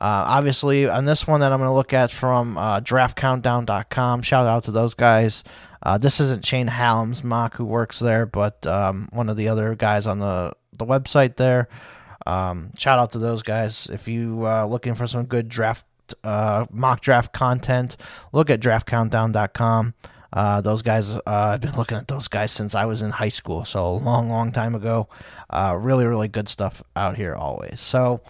[0.00, 4.46] uh, obviously, on this one that I'm going to look at from uh, draftcountdown.com, shout
[4.46, 5.44] out to those guys.
[5.82, 9.74] Uh, this isn't Shane Hallam's mock who works there, but um, one of the other
[9.74, 11.68] guys on the, the website there.
[12.28, 13.88] Um, shout out to those guys.
[13.90, 15.86] If you uh, looking for some good draft
[16.22, 17.96] uh, mock draft content,
[18.32, 19.94] look at draftcountdown.com.
[20.30, 23.30] Uh, those guys, uh, I've been looking at those guys since I was in high
[23.30, 25.08] school, so a long, long time ago.
[25.48, 27.80] Uh, really, really good stuff out here always.
[27.80, 28.20] So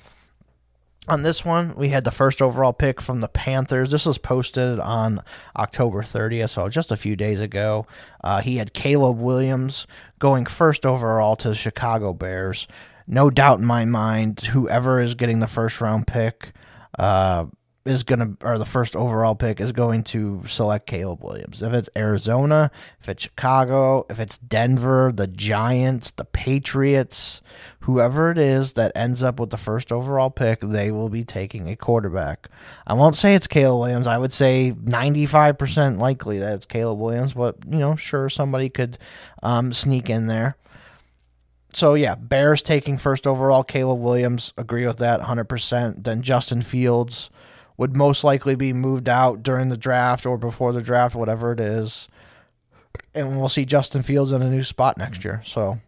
[1.09, 3.91] on this one, we had the first overall pick from the Panthers.
[3.91, 5.23] This was posted on
[5.57, 7.85] October 30th, so just a few days ago.
[8.23, 9.89] Uh, he had Caleb Williams
[10.21, 12.69] going first overall to the Chicago Bears
[13.09, 16.53] no doubt in my mind, whoever is getting the first round pick
[16.99, 17.47] uh,
[17.87, 21.63] is going to, or the first overall pick is going to select Caleb Williams.
[21.63, 27.41] If it's Arizona, if it's Chicago, if it's Denver, the Giants, the Patriots,
[27.81, 31.67] whoever it is that ends up with the first overall pick, they will be taking
[31.67, 32.49] a quarterback.
[32.87, 34.07] I won't say it's Caleb Williams.
[34.07, 38.99] I would say 95% likely that it's Caleb Williams, but, you know, sure, somebody could
[39.43, 40.57] um, sneak in there
[41.79, 43.63] so yeah, Bears taking first overall.
[43.63, 46.03] Caleb Williams, agree with that 100%.
[46.03, 47.31] Then Justin Fields
[47.77, 51.61] would most likely be moved out during the draft or before the draft, whatever it
[51.61, 52.09] is.
[53.15, 55.43] And we'll see Justin Fields in a new spot next year.
[55.47, 55.79] So,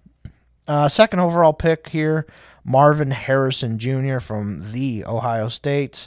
[0.68, 2.26] uh, second overall pick here,
[2.64, 4.20] Marvin Harrison Jr.
[4.20, 6.07] from the Ohio State.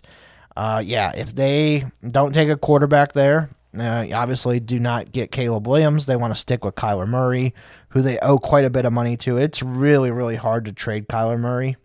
[0.56, 5.68] Uh, yeah, if they don't take a quarterback there, uh, obviously, do not get Caleb
[5.68, 6.06] Williams.
[6.06, 7.54] They want to stick with Kyler Murray,
[7.94, 9.38] who they owe quite a bit of money to.
[9.38, 11.78] It's really, really hard to trade Kyler Murray.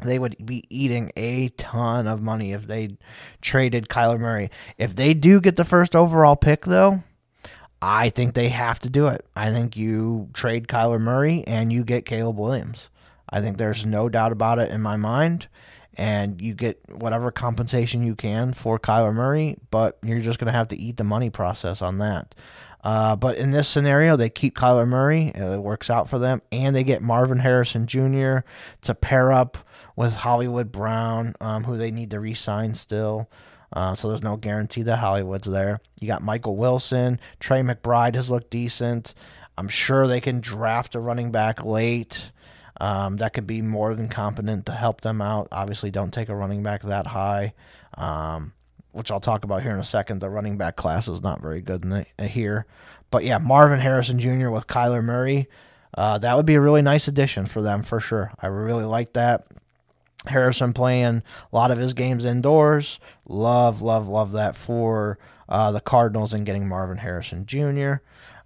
[0.00, 2.96] They would be eating a ton of money if they
[3.40, 4.50] traded Kyler Murray.
[4.78, 7.04] If they do get the first overall pick, though,
[7.80, 9.24] I think they have to do it.
[9.36, 12.90] I think you trade Kyler Murray and you get Caleb Williams.
[13.30, 15.46] I think there's no doubt about it in my mind
[15.94, 20.56] and you get whatever compensation you can for Kyler Murray, but you're just going to
[20.58, 22.34] have to eat the money process on that.
[22.82, 25.32] Uh, but in this scenario, they keep Kyler Murray.
[25.34, 28.38] It works out for them, and they get Marvin Harrison Jr.
[28.82, 29.58] to pair up
[29.94, 33.30] with Hollywood Brown, um, who they need to re-sign still.
[33.72, 35.80] Uh, so there's no guarantee that Hollywood's there.
[36.00, 39.14] You got Michael Wilson, Trey McBride has looked decent.
[39.56, 42.32] I'm sure they can draft a running back late
[42.82, 45.48] um, that could be more than competent to help them out.
[45.52, 47.54] Obviously, don't take a running back that high,
[47.94, 48.52] um,
[48.92, 50.20] which I'll talk about here in a second.
[50.20, 52.66] The running back class is not very good the, uh, here.
[53.10, 54.50] But yeah, Marvin Harrison Jr.
[54.50, 55.48] with Kyler Murray,
[55.96, 58.32] uh, that would be a really nice addition for them for sure.
[58.40, 59.46] I really like that.
[60.26, 63.00] Harrison playing a lot of his games indoors.
[63.26, 67.94] Love, love, love that for uh, the Cardinals and getting Marvin Harrison Jr.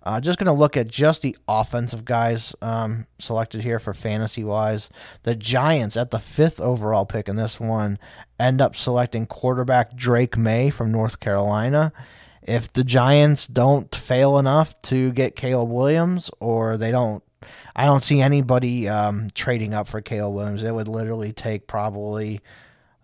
[0.06, 4.44] Uh, just going to look at just the offensive guys um, selected here for fantasy
[4.44, 4.88] wise.
[5.24, 7.98] The Giants at the fifth overall pick in this one
[8.38, 11.92] end up selecting quarterback Drake Maye from North Carolina.
[12.40, 17.24] If the Giants don't fail enough to get Caleb Williams, or they don't,
[17.74, 20.62] I don't see anybody um, trading up for Caleb Williams.
[20.62, 22.40] It would literally take probably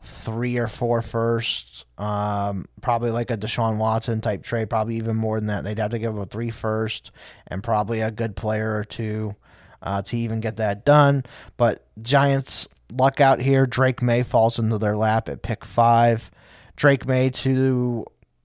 [0.03, 5.39] three or four firsts, um, probably like a Deshaun Watson type trade, probably even more
[5.39, 5.65] than that.
[5.65, 7.13] They'd have to give a three first
[7.47, 9.37] and probably a good player or two
[9.83, 11.25] uh, to even get that done.
[11.57, 13.67] But Giants luck out here.
[13.67, 16.31] Drake Maye falls into their lap at pick five.
[16.77, 18.05] Drake Maye to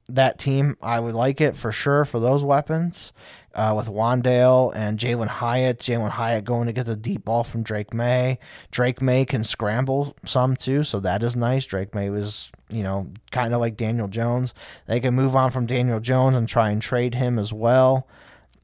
[0.09, 3.11] that team, I would like it for sure for those weapons
[3.57, 5.79] uh, with Wan'Dale and Jalin Hyatt.
[5.79, 8.37] Jalin Hyatt going to get the deep ball from Drake Maye.
[8.71, 11.65] Drake Maye can scramble some too, so that is nice.
[11.65, 14.53] Drake Maye was, you know, kind of like Daniel Jones.
[14.85, 18.07] They can move on from Daniel Jones and try and trade him as well.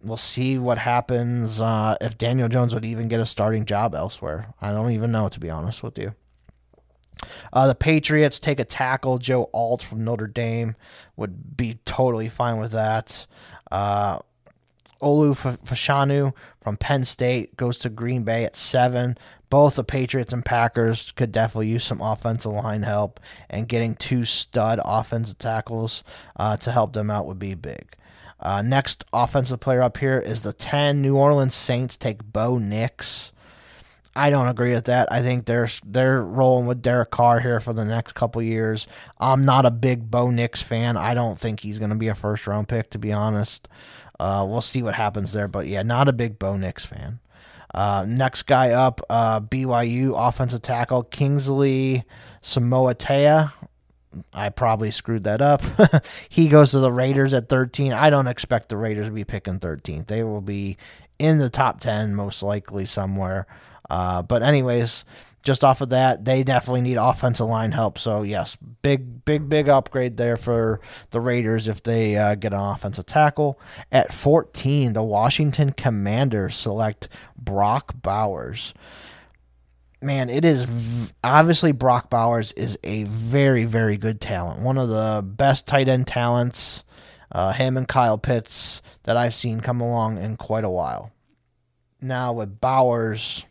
[0.03, 4.53] We'll see what happens uh, if Daniel Jones would even get a starting job elsewhere.
[4.62, 6.13] I don't even know, to be honest with you.
[7.51, 9.17] Uh, the Patriots take a tackle.
[9.17, 10.75] Joe Alt from Notre Dame
[11.15, 13.25] would be totally fine with that.
[13.71, 14.19] Uh,
[15.04, 19.18] Olu Fashanu from Penn State goes to Green Bay at seven.
[19.50, 24.26] Both the Patriots and Packers could definitely use some offensive line help, and getting two
[24.26, 26.04] stud offensive tackles
[26.38, 27.96] uh, to help them out would be big.
[28.39, 33.32] Uh, next offensive player up here is the 10 New Orleans Saints take Bo Nix.
[34.16, 35.12] I don't agree with that.
[35.12, 38.86] I think they're they're rolling with Derek Carr here for the next couple years.
[39.20, 40.98] I'm not a big Bo Nix fan.
[40.98, 43.68] I don't think he's going to be a first round pick, to be honest.
[44.24, 47.20] Uh, we'll see what happens there, but yeah, not a big Bo Nix fan.
[47.74, 52.06] Uh, next guy up, uh, BYU offensive tackle Kingsley
[52.42, 53.52] Suamataia.
[54.34, 55.62] I probably screwed that up.
[56.30, 57.92] he goes to the Raiders at 13.
[57.92, 60.08] I don't expect the Raiders to be picking 13th.
[60.08, 60.78] They will be
[61.20, 63.46] in the top 10 most likely somewhere.
[63.90, 65.04] Uh, but anyways,
[65.43, 67.99] just off of that, they definitely need offensive line help.
[67.99, 70.79] So yes, big, big, big upgrade there for
[71.12, 73.60] the Raiders if they uh, get an offensive tackle.
[73.91, 78.73] At 14, the Washington Commanders select Brock Bowers.
[80.01, 84.62] Man, it is v- obviously Brock Bowers is a very, very good talent.
[84.62, 86.86] One of the best tight end talents,
[87.32, 91.12] uh, him and Kyle Pitts, that I've seen come along in quite a while.
[92.01, 93.45] Now with Bowers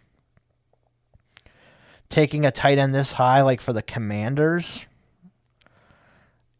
[2.13, 4.85] taking a tight end this high, like for the Commanders,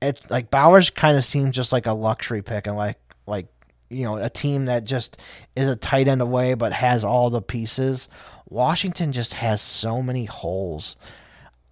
[0.01, 3.47] it like Bowers kind of seems just like a luxury pick, and like like
[3.91, 5.19] you know a team that just
[5.55, 8.09] is a tight end away but has all the pieces.
[8.49, 10.97] Washington just has so many holes.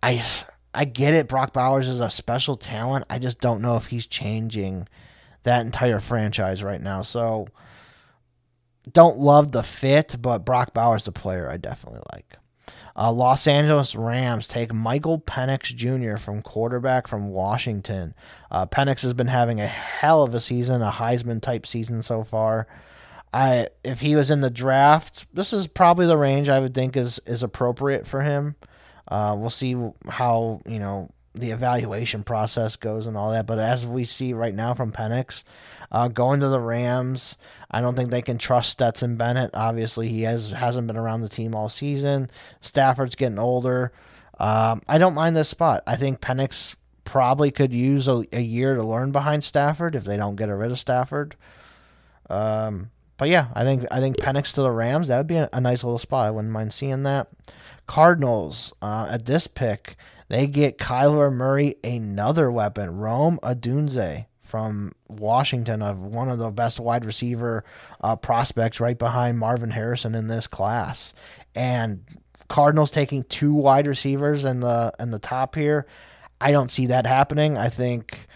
[0.03, 0.23] I
[0.75, 1.27] I get it.
[1.27, 3.07] Brock Bowers is a special talent.
[3.09, 4.89] I just don't know if he's changing
[5.43, 7.01] that entire franchise right now.
[7.01, 7.49] So
[8.93, 12.37] don't love the fit, but Brock Bowers the player I definitely like.
[13.01, 16.19] Uh, Los Angeles Rams take Michael Penix Jr.
[16.21, 18.13] from quarterback from Washington.
[18.51, 22.25] Uh, Penix has been having a hell of a season, a Heisman type season so
[22.25, 22.67] far.
[23.33, 26.95] I if he was in the draft, this is probably the range I would think
[26.95, 28.57] is is appropriate for him.
[29.09, 33.47] Uh, we'll see how you know the evaluation process goes and all that.
[33.47, 35.43] But as we see right now from Penix,
[35.93, 37.37] uh, going to the Rams,
[37.71, 39.51] I don't think they can trust Stetson Bennett.
[39.55, 42.31] Obviously, he has hasn't been around the team all season.
[42.61, 43.93] Stafford's getting older.
[44.39, 45.83] Um, I don't mind this spot.
[45.87, 50.17] I think Penix probably could use a, a, year to learn behind Stafford if they
[50.17, 51.35] don't get rid of Stafford.
[52.31, 55.49] Um, but yeah, I think I think Penix to the Rams that would be a,
[55.53, 56.27] a nice little spot.
[56.27, 57.29] I wouldn't mind seeing that.
[57.87, 59.97] Cardinals uh, at this pick
[60.31, 66.79] they get Kyler Murray another weapon, Rome Odunze from Washington, of one of the best
[66.79, 67.65] wide receiver
[68.01, 71.13] uh, prospects, right behind Marvin Harrison in this class.
[71.57, 72.05] And
[72.47, 75.87] Cardinals taking two wide receivers in the in the top here.
[76.41, 77.59] I don't see that happening.
[77.59, 78.29] I think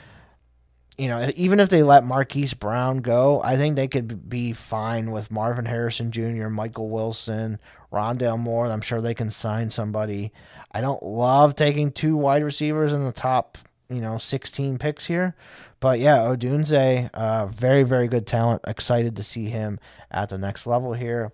[0.99, 5.11] you know, even if they let Marquise Brown go, I think they could be fine
[5.11, 7.59] with Marvin Harrison Jr., Michael Wilson,
[7.95, 8.67] Rondale Moore.
[8.67, 10.33] I'm sure they can sign somebody.
[10.73, 13.57] I don't love taking two wide receivers in the top,
[13.89, 15.35] you know, 16 picks here.
[15.81, 18.63] But yeah, Odunze, uh, very, very good talent.
[18.67, 19.79] Excited to see him
[20.11, 21.33] at the next level here.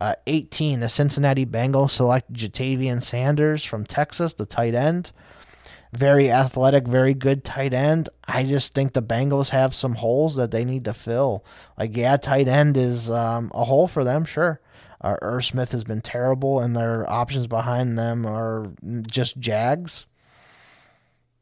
[0.00, 5.12] Uh, 18, the Cincinnati Bengals select Ja'Tavion Sanders from Texas, the tight end
[5.92, 8.08] very athletic, very good tight end.
[8.26, 11.44] I just think the Bengals have some holes that they need to fill.
[11.78, 14.60] Like, yeah, tight end is um, a hole for them, sure.
[15.00, 18.72] Uh, Smith has been terrible, and their options behind them are
[19.02, 20.06] just Jags.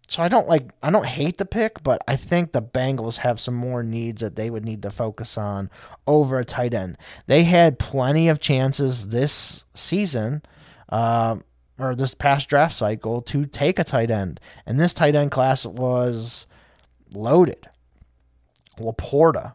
[0.09, 3.40] so I don't like I don't hate the pick, but I think the Bengals have
[3.40, 5.70] some more needs that they would need to focus on
[6.07, 6.98] over a tight end.
[7.26, 10.42] They had plenty of chances this season,
[10.90, 11.36] uh,
[11.78, 15.64] or this past draft cycle to take a tight end, and this tight end class
[15.66, 16.46] was
[17.12, 17.68] loaded.
[18.78, 19.54] LaPorta,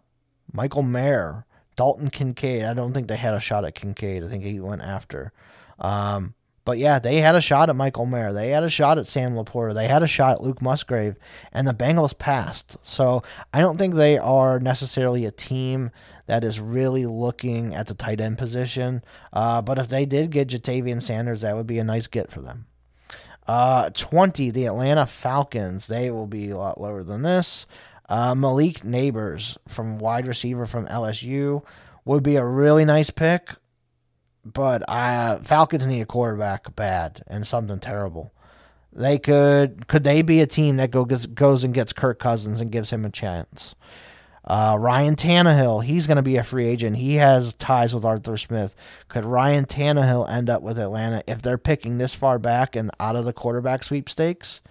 [0.51, 1.45] Michael Mayer,
[1.75, 2.63] Dalton Kincaid.
[2.63, 4.23] I don't think they had a shot at Kincaid.
[4.23, 5.31] I think he went after.
[5.79, 8.33] Um, but yeah, they had a shot at Michael Mayer.
[8.33, 9.73] They had a shot at Sam LaPorta.
[9.73, 11.15] They had a shot at Luke Musgrave,
[11.51, 12.77] and the Bengals passed.
[12.83, 15.89] So I don't think they are necessarily a team
[16.27, 19.03] that is really looking at the tight end position.
[19.33, 22.41] Uh, but if they did get Ja'Tavion Sanders, that would be a nice get for
[22.41, 22.67] them.
[23.47, 25.87] Uh, 20, the Atlanta Falcons.
[25.87, 27.65] They will be a lot lower than this.
[28.11, 31.63] Uh, Malik Nabers from wide receiver from LSU
[32.03, 33.51] would be a really nice pick
[34.43, 38.33] but I Falcons need a quarterback bad and something terrible.
[38.93, 42.71] They could could they be a team that goes goes and gets Kirk Cousins and
[42.71, 43.75] gives him a chance?
[44.43, 46.95] Uh, Ryan Tannehill, he's going to be a free agent.
[46.95, 48.75] He has ties with Arthur Smith.
[49.07, 53.15] Could Ryan Tannehill end up with Atlanta if they're picking this far back and out
[53.15, 54.63] of the quarterback sweepstakes?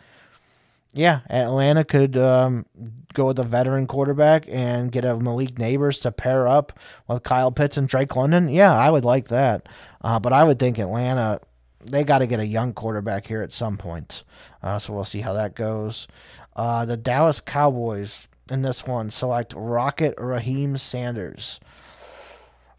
[0.92, 2.66] Yeah, Atlanta could um,
[3.14, 7.52] go with a veteran quarterback and get a Malik Nabers to pair up with Kyle
[7.52, 8.48] Pitts and Drake London.
[8.48, 9.68] Yeah, I would like that.
[10.00, 11.40] Uh, but I would think Atlanta,
[11.84, 14.24] they got to get a young quarterback here at some point.
[14.62, 16.08] Uh, so we'll see how that goes.
[16.56, 21.60] Uh, the Dallas Cowboys in this one select Rocket Raheim Sanders.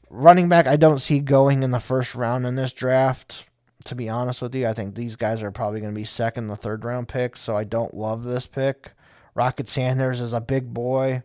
[0.10, 3.46] Running back, I don't see going in the first round in this draft
[3.86, 4.68] to be honest with you.
[4.68, 7.56] I think these guys are probably going to be second, the third round picks, so
[7.56, 8.92] I don't love this pick.
[9.34, 11.24] Rocket Sanders is a big boy,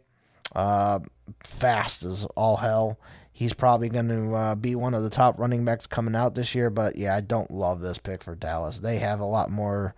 [0.55, 1.01] uh,
[1.43, 2.99] fast as all hell.
[3.33, 6.55] He's probably going to uh, be one of the top running backs coming out this
[6.55, 8.79] year, but yeah, I don't love this pick for Dallas.
[8.79, 9.95] They have a lot more,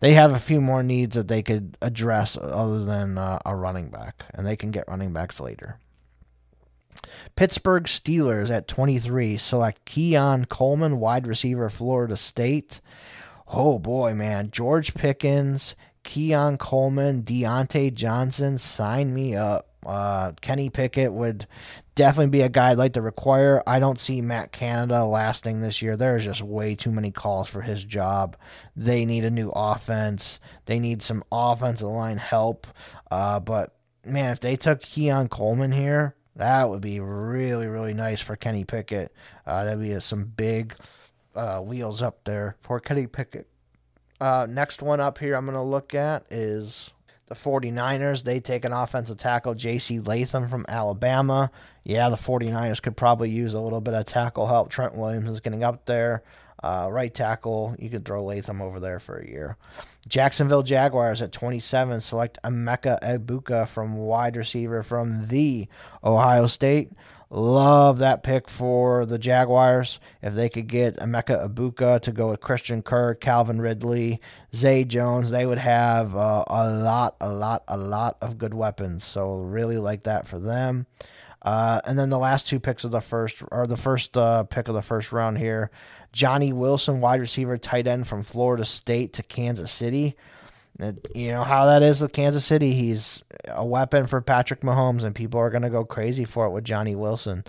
[0.00, 3.90] they have a few more needs that they could address other than uh, a running
[3.90, 5.78] back, and they can get running backs later.
[7.36, 12.80] Pittsburgh Steelers at 23 select Keon Coleman, wide receiver, Florida State.
[13.46, 14.50] Oh boy, man.
[14.50, 15.74] George Pickens,
[16.04, 19.68] Keon Coleman, Diontae Johnson, sign me up.
[19.86, 21.46] Uh, Kenny Pickett would
[21.94, 23.62] definitely be a guy I'd like to require.
[23.66, 25.96] I don't see Matt Canada lasting this year.
[25.96, 28.36] There's just way too many calls for his job.
[28.76, 30.40] They need a new offense.
[30.66, 32.66] They need some offensive line help.
[33.10, 38.20] Uh, but man, if they took Keon Coleman here, that would be really, really nice
[38.20, 39.12] for Kenny Pickett.
[39.44, 40.74] Uh, that'd be some big
[41.34, 43.48] uh, wheels up there for Kenny Pickett.
[44.20, 46.92] Uh, next one up here I'm going to look at is
[47.26, 48.22] the 49ers.
[48.22, 49.98] They take an offensive tackle, J.C.
[49.98, 51.50] Latham from Alabama.
[51.82, 54.70] Yeah, the 49ers could probably use a little bit of tackle help.
[54.70, 56.22] Trent Williams is getting up there.
[56.62, 59.56] Uh, right tackle, you could throw Latham over there for a year.
[60.08, 65.68] Jacksonville Jaguars at 27 select Emeka Egbuka from wide receiver from the
[66.02, 66.90] Ohio State.
[67.30, 70.00] Love that pick for the Jaguars.
[70.22, 74.18] If they could get Emeka Egbuka to go with Christian Kirk, Calvin Ridley,
[74.54, 79.04] Zay Jones, they would have uh, a lot, a lot, a lot of good weapons.
[79.04, 80.86] So really like that for them.
[81.42, 84.66] Uh, and then the last two picks of the first, or the first uh, pick
[84.68, 85.70] of the first round here,
[86.12, 90.16] Johnny Wilson, wide receiver, tight end from Florida State to Kansas City.
[91.14, 92.72] You know how that is with Kansas City.
[92.72, 96.50] He's a weapon for Patrick Mahomes, and people are going to go crazy for it
[96.50, 97.44] with Johnny Wilson.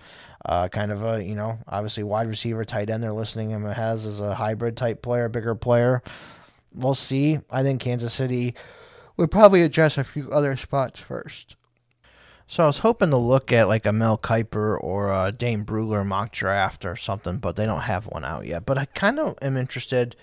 [0.46, 3.04] Uh, kind of a, you know, obviously wide receiver, tight end.
[3.04, 6.02] They're listening him has as a hybrid type player, bigger player.
[6.74, 7.40] We'll see.
[7.52, 8.56] I think Kansas City
[9.18, 11.56] would probably address a few other spots first.
[12.52, 16.04] So I was hoping to look at like a Mel Kiper or a Dane Brugler
[16.04, 18.66] mock draft or something, but they don't have one out yet.
[18.66, 20.16] But I kind of am interested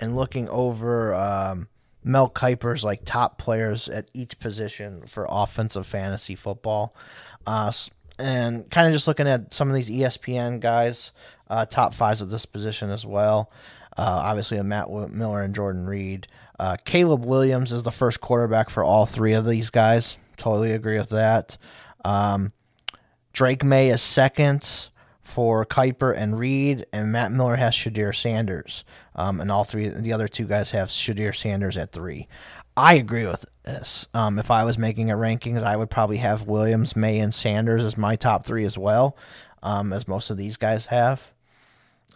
[0.00, 1.68] in looking over um,
[2.02, 6.96] Mel Kiper's like top players at each position for offensive fantasy football,
[7.46, 7.70] uh,
[8.18, 11.12] and kind of just looking at some of these ESPN guys,
[11.50, 13.50] uh, top fives at this position as well.
[13.94, 16.28] Uh, obviously, a Matt Miller and Jordan Reid.
[16.58, 20.16] Uh, Caleb Williams is the first quarterback for all three of these guys.
[20.36, 21.56] Totally agree with that.
[22.04, 22.52] Um,
[23.32, 24.88] Drake Maye is second
[25.22, 28.84] for Kiper and Reid, and Matt Miller has Shedeur Sanders.
[29.16, 32.28] Um, and all three, the other two guys have Shedeur Sanders at three.
[32.76, 34.06] I agree with this.
[34.14, 37.84] Um, if I was making a rankings, I would probably have Williams, Maye, and Sanders
[37.84, 39.16] as my top three as well,
[39.62, 41.33] um, as most of these guys have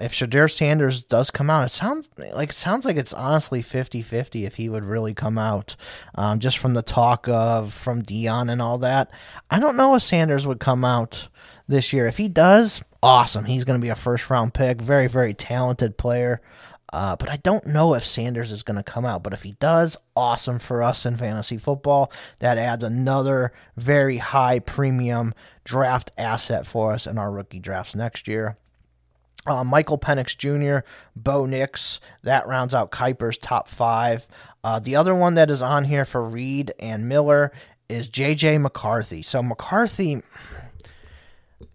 [0.00, 4.46] if Shedeur Sanders does come out, it sounds like it sounds like it's honestly 50-50
[4.46, 5.76] if he would really come out.
[6.14, 9.10] Um, just from the talk of from Deion and all that.
[9.50, 11.28] I don't know if Sanders would come out
[11.66, 12.06] this year.
[12.06, 13.46] If he does, awesome.
[13.46, 14.80] He's going to be a first round pick.
[14.80, 16.40] Very, very talented player.
[16.90, 19.22] Uh, but I don't know if Sanders is going to come out.
[19.22, 22.10] But if he does, awesome for us in fantasy football.
[22.38, 25.34] That adds another very high premium
[25.64, 28.56] draft asset for us in our rookie drafts next year.
[29.48, 30.86] Uh, Michael Penix Jr.,
[31.16, 34.26] Bo Nix, that rounds out Kiper's top five.
[34.62, 37.52] Uh, the other one that is on here for Reid and Miller
[37.88, 39.22] is JJ McCarthy.
[39.22, 40.22] So McCarthy,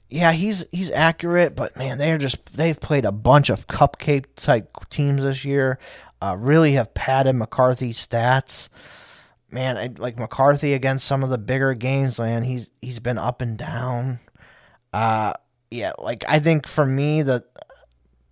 [0.09, 4.89] yeah, he's he's accurate, but man, they're just they've played a bunch of cupcake type
[4.89, 5.79] teams this year.
[6.21, 8.69] Uh, really have padded McCarthy's stats.
[9.49, 13.41] Man, I, like McCarthy against some of the bigger games, man, he's he's been up
[13.41, 14.19] and down.
[14.93, 15.33] Uh,
[15.73, 17.43] yeah, like I think for me, the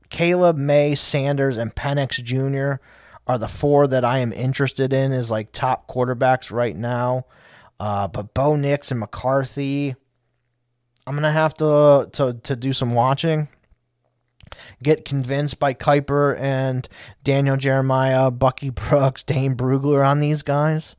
[0.10, 2.84] Caleb Maye, Sanders, and Penix Jr.
[3.26, 7.26] are the four that I am interested in as like top quarterbacks right now.
[7.80, 9.96] Uh, but Bo Nix and McCarthy,
[11.08, 13.48] I'm gonna have to to to do some watching.
[14.84, 16.88] Get convinced by Kiper and
[17.24, 20.96] Daniel Jeremiah, Bucky Brooks, Dane Brugler on these guys.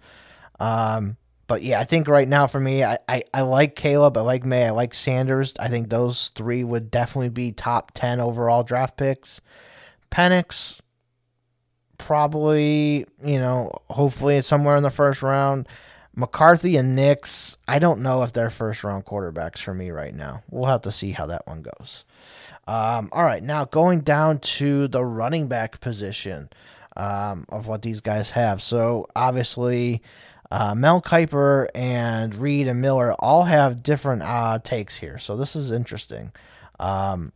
[0.58, 1.16] Um,
[1.52, 4.42] but yeah, I think right now for me, I, I, I like Caleb, I like
[4.42, 5.52] Maye, I like Sanders.
[5.60, 9.42] I think those three would definitely be top 10 overall draft picks.
[10.10, 10.80] Penix,
[11.98, 15.68] probably, you know, hopefully somewhere in the first round.
[16.16, 20.42] McCarthy and Nix, I don't know if they're first round quarterbacks for me right now.
[20.50, 22.06] We'll have to see how that one goes.
[22.66, 26.48] Um, all right, now going down to the running back position
[26.96, 28.62] um, of what these guys have.
[28.62, 30.00] So obviously,
[30.52, 35.16] uh, Mel Kiper and Reid and Miller all have different uh, takes here.
[35.16, 36.30] So this is interesting.
[36.78, 37.32] Um,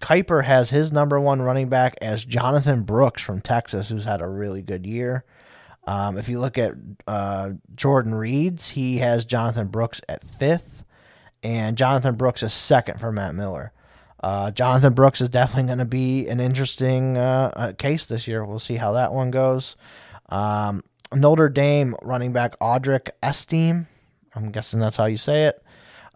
[0.00, 4.28] Kiper has his number one running back as Jonathan Brooks from Texas, who's had a
[4.28, 5.24] really good year.
[5.88, 6.74] Um, if you look at
[7.08, 10.84] uh, Jordan Reid's, he has Jonathan Brooks at fifth,
[11.42, 13.72] and Jonathan Brooks is second for Matt Miller.
[14.22, 18.44] Uh, Jonathan Brooks is definitely going to be an interesting uh, uh, case this year.
[18.44, 19.74] We'll see how that one goes.
[20.28, 23.86] Um, Notre Dame running back Audric Estimé,
[24.34, 25.62] I'm guessing that's how you say it.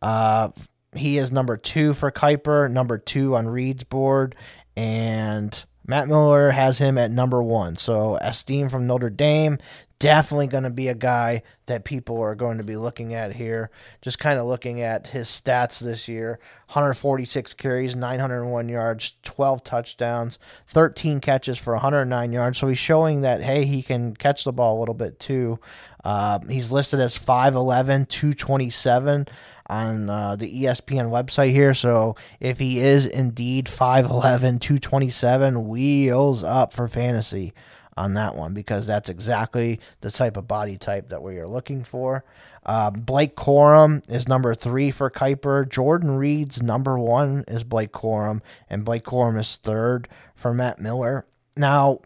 [0.00, 0.50] Uh,
[0.94, 4.36] he is number two for Kiper, number two on Reid's board,
[4.76, 7.76] and Matt Miller has him at number one.
[7.76, 9.58] So Estimé from Notre Dame,
[9.98, 13.70] definitely going to be a guy that people are going to be looking at here.
[14.02, 16.38] Just kind of looking at his stats this year
[16.68, 20.38] 146 carries, 901 yards, 12 touchdowns,
[20.68, 22.58] 13 catches for 109 yards.
[22.58, 25.58] So he's showing that, hey, he can catch the ball a little bit too.
[26.02, 29.26] Uh, he's listed as 5'11, 227
[29.66, 31.72] on uh, the ESPN website here.
[31.72, 37.54] So if he is indeed 5'11, 227, wheels up for fantasy
[37.96, 41.84] on that one because that's exactly the type of body type that we are looking
[41.84, 42.24] for.
[42.66, 45.68] Uh, Blake Corum is number three for Kiper.
[45.68, 48.40] Jordan Reid's number one is Blake Corum,
[48.70, 51.26] and Blake Corum is third for Matt Miller.
[51.56, 52.00] Now,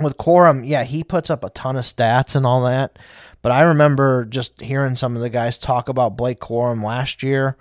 [0.00, 2.98] with Corum, yeah, he puts up a ton of stats and all that.
[3.42, 7.56] But I remember just hearing some of the guys talk about Blake Corum last year.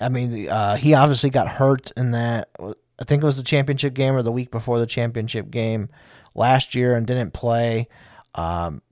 [0.00, 2.48] I mean, uh, he obviously got hurt in that.
[2.60, 5.88] I think it was the championship game or the week before the championship game
[6.36, 7.88] last year and didn't play.
[8.34, 8.82] Um,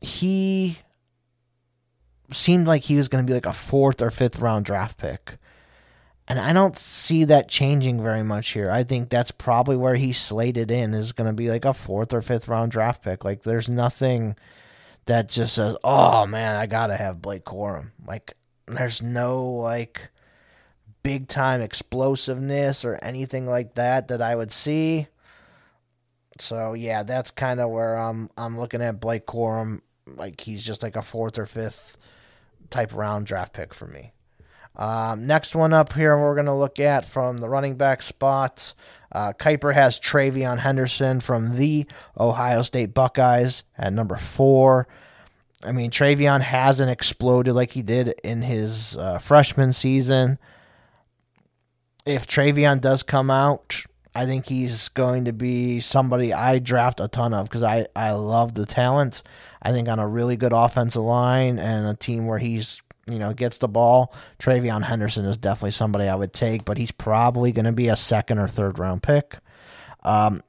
[0.00, 0.78] he
[2.32, 5.38] seemed like he was going to be like a fourth or fifth round draft pick.
[6.28, 8.70] And I don't see that changing very much here.
[8.70, 12.12] I think that's probably where he's slated in is going to be like a fourth
[12.12, 13.24] or fifth round draft pick.
[13.24, 14.36] Like there's nothing
[15.06, 18.34] that just says, "Oh man, I got to have Blake Corum." Like
[18.66, 20.10] there's no like
[21.02, 25.08] big time explosiveness or anything like that that I would see.
[26.40, 29.80] So yeah, that's kind of where I'm I'm looking at Blake Corum.
[30.06, 31.96] Like he's just like a fourth or fifth
[32.70, 34.12] type round draft pick for me.
[34.76, 38.74] Um, next one up here, we're going to look at from the running back spots.
[39.10, 41.86] Uh, Kiper has TreVeyon Henderson from the
[42.18, 44.86] Ohio State Buckeyes at number four.
[45.64, 50.38] I mean, TreVeyon hasn't exploded like he did in his uh, freshman season.
[52.06, 53.84] If TreVeyon does come out,
[54.18, 58.10] I think he's going to be somebody I draft a ton of because I, I
[58.10, 59.22] love the talent.
[59.62, 63.32] I think on a really good offensive line and a team where he's you know
[63.32, 67.66] gets the ball, TreVeyon Henderson is definitely somebody I would take, but he's probably going
[67.66, 69.38] to be a second or third round pick.
[70.02, 70.42] Um,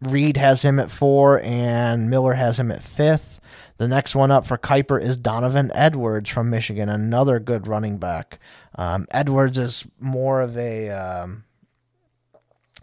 [0.00, 3.40] Reid has him at four, and Miller has him at fifth.
[3.78, 8.38] The next one up for Kiper is Donovan Edwards from Michigan, another good running back.
[8.76, 11.42] Um, Edwards is more of a um,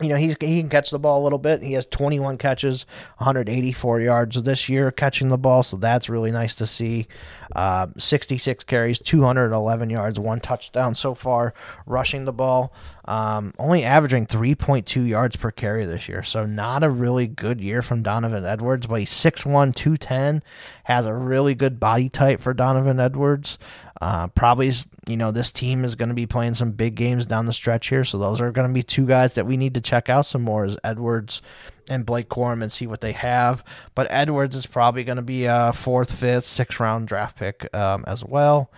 [0.01, 1.63] you know, he's he can catch the ball a little bit.
[1.63, 2.85] He has 21 catches,
[3.17, 7.07] 184 yards this year catching the ball, so that's really nice to see.
[7.55, 11.53] Uh, 66 carries, 211 yards, one touchdown so far
[11.85, 12.73] rushing the ball.
[13.05, 17.81] Um, only averaging 3.2 yards per carry this year, so not a really good year
[17.81, 18.85] from Donovan Edwards.
[18.85, 20.43] But he's 6'1", 210,
[20.83, 23.57] has a really good body type for Donovan Edwards.
[23.99, 24.71] Uh, probably,
[25.07, 27.87] you know, this team is going to be playing some big games down the stretch
[27.87, 28.03] here.
[28.03, 30.43] So those are going to be two guys that we need to check out some
[30.43, 31.41] more is Edwards
[31.89, 33.63] and Blake Corum and see what they have.
[33.95, 38.03] But Edwards is probably going to be a fourth, fifth, sixth round draft pick um,
[38.07, 38.71] as well.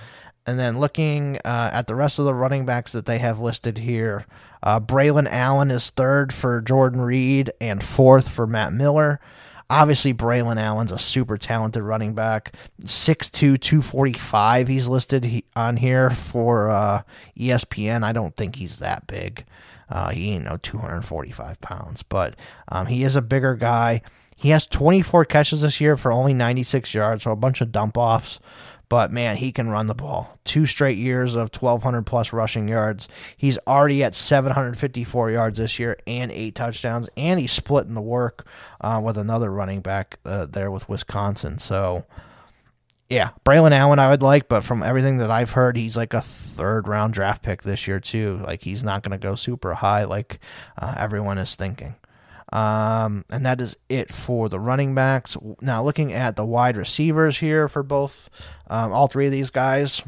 [0.46, 3.80] And then looking uh, at the rest of the running backs that they have listed
[3.80, 4.26] here,
[4.64, 9.20] uh, Braylon Allen is third for Jordan Reid and fourth for Matt Miller.
[9.70, 12.54] Obviously, Braylon Allen's a super talented running back.
[12.82, 14.68] 6'2, 245.
[14.68, 17.04] He's listed on here for uh,
[17.38, 18.04] ESPN.
[18.04, 19.46] I don't think he's that big.
[19.90, 22.36] Uh, he ain't no 245 pounds, but
[22.68, 24.02] um, he is a bigger guy.
[24.36, 27.98] He has 24 catches this year for only 96 yards, so a bunch of dump
[27.98, 28.40] offs.
[28.90, 30.40] But man, he can run the ball.
[30.44, 33.08] Two straight years of 1,200 plus rushing yards.
[33.38, 38.48] He's already at 754 yards this year and eight touchdowns, and he's splitting the work
[38.82, 41.60] uh, with another running back uh, there with Wisconsin.
[41.60, 42.06] So,
[43.10, 46.22] yeah, Braylon Allen I would like, but from everything that I've heard, he's like a
[46.22, 48.42] third round draft pick this year too.
[48.44, 50.40] Like he's not going to go super high like
[50.80, 51.96] uh, everyone is thinking.
[52.52, 55.38] Um, and that is it for the running backs.
[55.62, 58.30] Now, looking at the wide receivers here for both,
[58.68, 60.02] um, all three of these guys.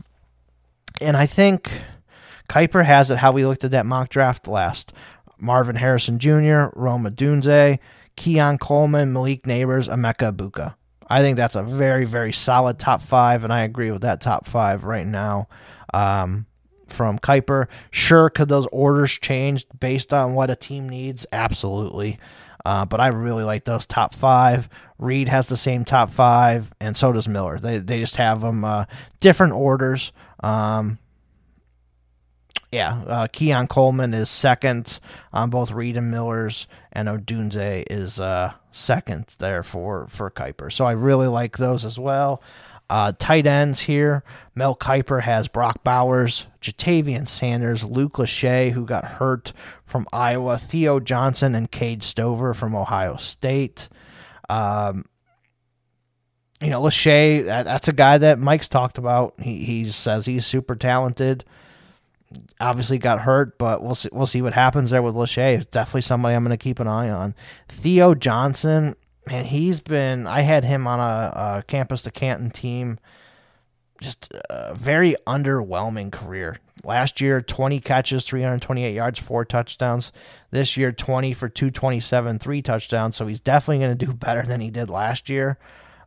[1.00, 1.72] And I think
[2.50, 4.92] Kiper has it how we looked at that mock draft last.
[5.38, 7.80] Marvin Harrison Jr., Roma Odunze,
[8.16, 10.76] Keon Coleman, Malik Nabers, Emeka Egbuka.
[11.08, 14.48] I think that's a very, very solid top five, and I agree with that top
[14.48, 15.48] five right now.
[15.94, 16.46] Um,
[16.92, 17.68] from Kiper.
[17.90, 21.26] Sure, could those orders change based on what a team needs?
[21.32, 22.20] Absolutely.
[22.64, 24.70] Uh, but I really like those top five.
[25.00, 27.58] Reid has the same top five, and so does Miller.
[27.58, 28.86] They, they just have them uh,
[29.20, 30.12] different orders.
[30.42, 31.00] Um,
[32.72, 35.00] yeah, uh, Keon Coleman is second
[35.34, 40.72] on both Reid and Miller's, and Odunze is uh, second there for for Kiper.
[40.72, 42.42] So I really like those as well.
[42.92, 44.22] Uh, tight ends here.
[44.54, 49.54] Mel Kiper has Brock Bowers, Ja'Tavion Sanders, Luke Lachey, who got hurt
[49.86, 53.88] from Iowa, Theo Johnson, and Cade Stover from Ohio State.
[54.50, 55.06] Um,
[56.60, 59.36] you know, Lachey, that, that's a guy that Mike's talked about.
[59.40, 61.46] He, he says he's super talented.
[62.60, 65.66] Obviously got hurt, but we'll see, we'll see what happens there with Lachey.
[65.72, 67.36] Definitely somebody I'm going to keep an eye on.
[67.70, 70.28] Theo Johnson, man, he's been.
[70.28, 73.00] I had him on a, a campus to Canton team.
[74.02, 76.58] Just a very underwhelming career.
[76.84, 80.12] Last year, 20 catches, 328 yards, four touchdowns.
[80.50, 83.16] This year, 20 for 227, three touchdowns.
[83.16, 85.60] So he's definitely going to do better than he did last year.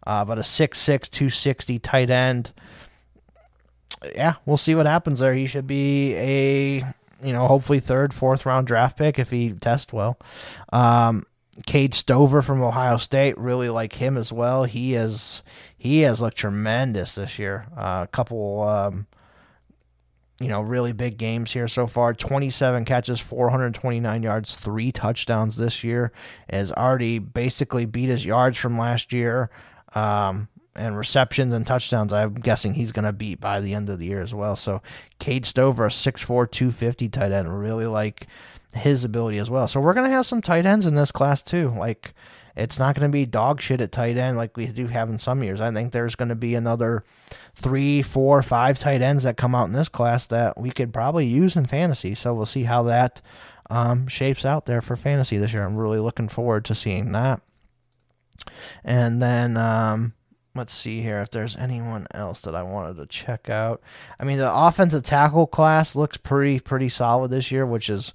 [0.07, 2.53] Uh, but a 6'6, 260 tight end.
[4.15, 5.33] Yeah, we'll see what happens there.
[5.33, 6.77] He should be a,
[7.23, 10.19] you know, hopefully third, fourth round draft pick if he tests well.
[10.73, 11.25] Um,
[11.67, 14.65] Cade Stover from Ohio State, really like him as well.
[14.65, 15.43] He is
[15.77, 17.67] he has looked tremendous this year.
[17.77, 19.07] Uh, a couple, um,
[20.41, 22.13] you know, really big games here so far.
[22.13, 26.13] Twenty-seven catches, four hundred twenty-nine yards, three touchdowns this year.
[26.51, 29.51] Has already basically beat his yards from last year.
[29.95, 34.01] Um, and receptions and touchdowns, I'm guessing he's going to beat by the end of
[34.01, 34.57] the year as well.
[34.57, 34.83] So,
[35.21, 38.27] Cade Stover, a 6'4, 250 tight end, really like
[38.75, 39.69] his ability as well.
[39.69, 41.75] So we're gonna have some tight ends in this class too.
[41.77, 42.15] Like
[42.57, 45.43] it's not gonna be dog shit at tight end like we do have in some
[45.43, 45.61] years.
[45.61, 47.05] I think there's gonna be another
[47.55, 51.27] three, four, five tight ends that come out in this class that we could probably
[51.27, 52.15] use in fantasy.
[52.15, 53.23] So we'll see how that
[53.71, 55.65] um, shapes out there for fantasy this year.
[55.65, 57.41] I'm really looking forward to seeing that.
[58.85, 60.13] And then um,
[60.55, 63.81] let's see here if there's anyone else that I wanted to check out.
[64.19, 68.13] I mean, the offensive tackle class looks pretty pretty solid this year, which is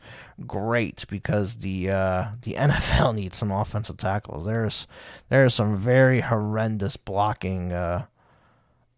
[0.47, 4.45] great because the uh, the NFL needs some offensive tackles.
[4.45, 4.87] There's
[5.29, 8.05] there's some very horrendous blocking uh,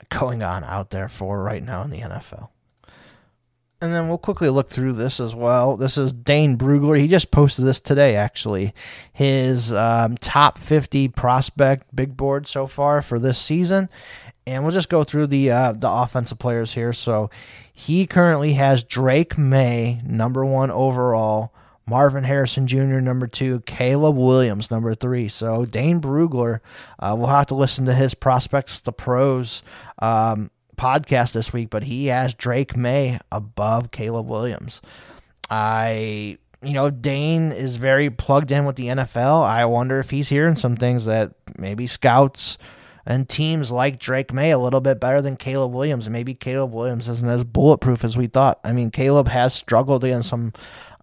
[0.09, 2.49] going on out there for right now in the NFL.
[3.83, 5.75] And then we'll quickly look through this as well.
[5.75, 6.99] This is Dane Brugler.
[6.99, 8.75] He just posted this today, actually.
[9.11, 13.89] His um, top 50 prospect big board so far for this season.
[14.45, 16.93] And we'll just go through the uh, the offensive players here.
[16.93, 17.31] So
[17.81, 21.51] he currently has Drake Maye, number one overall.
[21.87, 23.61] Marvin Harrison Jr., number two.
[23.61, 25.27] Caleb Williams, number three.
[25.27, 26.59] So Dane Brugler,
[26.99, 29.63] uh, we'll have to listen to his prospects, the pros.
[29.97, 34.79] Um, podcast this week, but he has Drake Maye above Caleb Williams.
[35.49, 39.43] I you know, Dane is very plugged in with the NFL.
[39.43, 42.59] I wonder if he's hearing some things that maybe scouts
[43.05, 46.09] and teams like Drake Maye a little bit better than Caleb Williams.
[46.09, 48.59] Maybe Caleb Williams isn't as bulletproof as we thought.
[48.63, 50.53] I mean, Caleb has struggled against some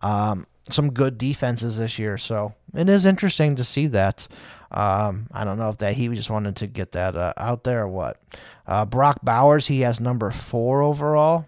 [0.02, 4.28] um, some good defenses this year, so it is interesting to see that.
[4.70, 7.82] Um, I don't know if that he just wanted to get that uh, out there
[7.82, 8.20] or what.
[8.66, 11.46] Uh, Brock Bowers, he has number four overall.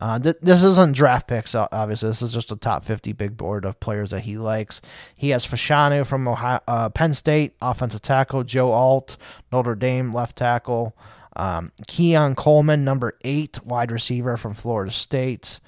[0.00, 2.08] Uh, th- this isn't draft picks, obviously.
[2.08, 4.80] This is just a top 50 big board of players that he likes.
[5.14, 8.42] He has Fashanu from Ohio, uh, Penn State, offensive tackle.
[8.42, 9.18] Joe Alt,
[9.52, 10.96] Notre Dame, left tackle.
[11.36, 15.60] Um, Keon Coleman, number eight, wide receiver from Florida State.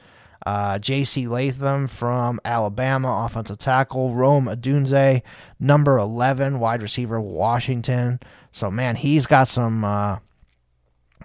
[0.45, 1.29] Uh, J.C.
[1.29, 4.15] Latham from Alabama, offensive tackle.
[4.15, 5.23] Rome Odunze,
[5.61, 8.19] number 11, wide receiver, Washington.
[8.51, 10.19] So, man, he's got some, uh,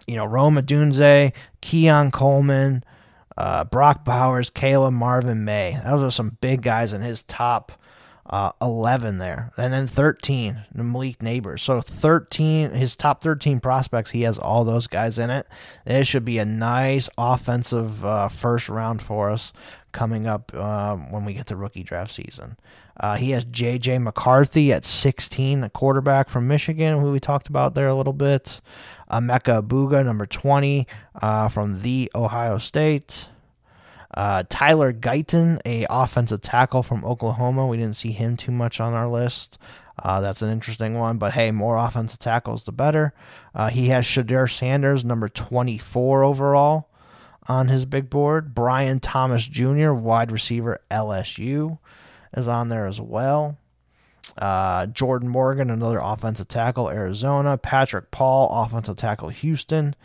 [0.06, 2.84] you know, Rome Odunze, Keon Coleman,
[3.38, 5.80] uh, Brock Bowers, Caleb Marvin Maye.
[5.86, 7.72] Those are some big guys in his top
[8.30, 9.52] uh, 11 there.
[9.58, 11.62] And then 13, Malik Nabers.
[11.62, 15.48] So 13, his top 13 prospects, he has all those guys in it.
[15.86, 19.54] It should be a nice offensive uh, first round for us
[19.92, 22.58] coming up uh, when we get to rookie draft season.
[23.00, 24.00] Uh, he has J.J.
[24.00, 28.60] McCarthy at 16, a quarterback from Michigan, who we talked about there a little bit.
[29.12, 30.88] Emeka Egbuka, number 20,
[31.22, 33.30] uh, from the Ohio State.
[34.14, 37.68] Uh, Tyler Guyton, a offensive tackle from Oklahoma.
[37.68, 39.58] We didn't see him too much on our list.
[40.02, 43.14] Uh, that's an interesting one, but hey, more offensive tackles the better.
[43.54, 46.90] Uh, he has Shedeur Sanders, number 24 overall,
[47.48, 48.54] on his big board.
[48.54, 51.80] Brian Thomas Jr., wide receiver, LSU,
[52.36, 53.58] is on there as well.
[54.38, 57.58] Uh, Jordan Morgan, another offensive tackle, Arizona.
[57.58, 59.96] Patrick Paul, offensive tackle, Houston.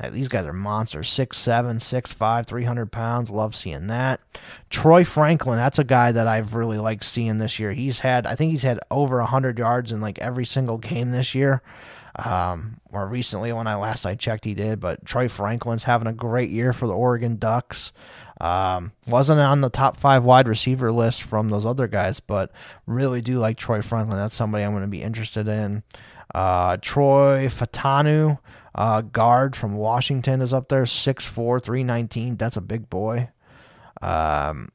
[0.00, 1.08] Uh, these guys are monsters.
[1.08, 3.30] 6'7, 6'5, 300 pounds.
[3.30, 4.20] Love seeing that.
[4.68, 7.72] Troy Franklin, that's a guy that I've really liked seeing this year.
[7.72, 11.34] He's had, I think he's had over 100 yards in like every single game this
[11.34, 11.62] year.
[12.16, 14.80] Um, or recently, when I last I checked, he did.
[14.80, 17.92] But Troy Franklin's having a great year for the Oregon Ducks.
[18.40, 22.50] Um, wasn't on the top five wide receiver list from those other guys, but
[22.86, 24.18] really do like Troy Franklin.
[24.18, 25.82] That's somebody I'm going to be interested in.
[26.34, 28.38] Uh, Troy Fautanu,
[28.74, 32.36] uh, guard from Washington, is up there, 6'4, 319.
[32.36, 33.30] That's a big boy.
[34.02, 34.70] Um,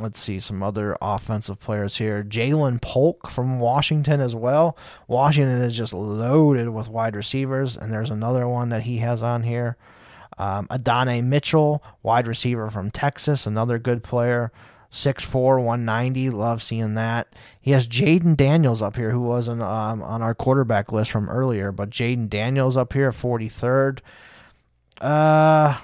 [0.00, 2.22] let's see some other offensive players here.
[2.22, 4.76] Ja'Lynn Polk from Washington as well.
[5.06, 9.42] Washington is just loaded with wide receivers, and there's another one that he has on
[9.42, 9.76] here.
[10.38, 14.50] Um, Adonai Mitchell, wide receiver from Texas, another good player.
[14.92, 16.30] 6'4", 190.
[16.30, 17.34] Love seeing that.
[17.60, 21.72] He has Jayden Daniels up here, who was um, on our quarterback list from earlier.
[21.72, 24.00] But Jayden Daniels up here, 43rd.
[25.00, 25.78] Uh,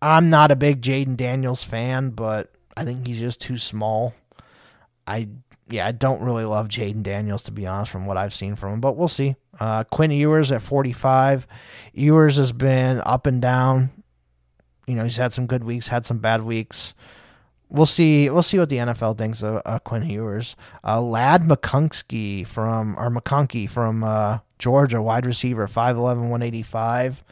[0.00, 4.14] I'm not a big Jayden Daniels fan, but I think he's just too small.
[5.06, 5.28] I
[5.68, 8.74] yeah, I don't really love Jayden Daniels to be honest, from what I've seen from
[8.74, 8.80] him.
[8.80, 9.36] But we'll see.
[9.58, 11.46] Uh, Quinn Ewers at 45.
[11.92, 13.90] Ewers has been up and down.
[14.86, 16.94] You know, he's had some good weeks, had some bad weeks.
[17.70, 18.28] We'll see.
[18.28, 20.54] We'll see what the NFL thinks of uh, Quinn Ewers.
[20.84, 27.24] Uh, Ladd McConkey from or McConkey from uh, Georgia, wide receiver, 5'11", 185.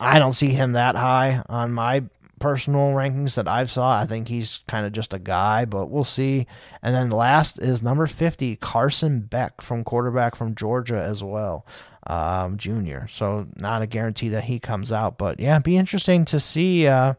[0.00, 2.04] I don't see him that high on my
[2.38, 3.98] personal rankings that I've saw.
[3.98, 6.46] I think he's kind of just a guy, but we'll see.
[6.82, 11.66] And then last is number 50, Carson Beck from quarterback from Georgia as well,
[12.06, 13.08] um, junior.
[13.10, 17.14] So not a guarantee that he comes out, but yeah, be interesting to see uh,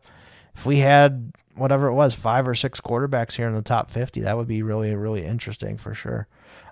[0.56, 4.22] if we had whatever it was, five or six quarterbacks here in the top 50.
[4.22, 6.28] That would be really, really interesting for sure.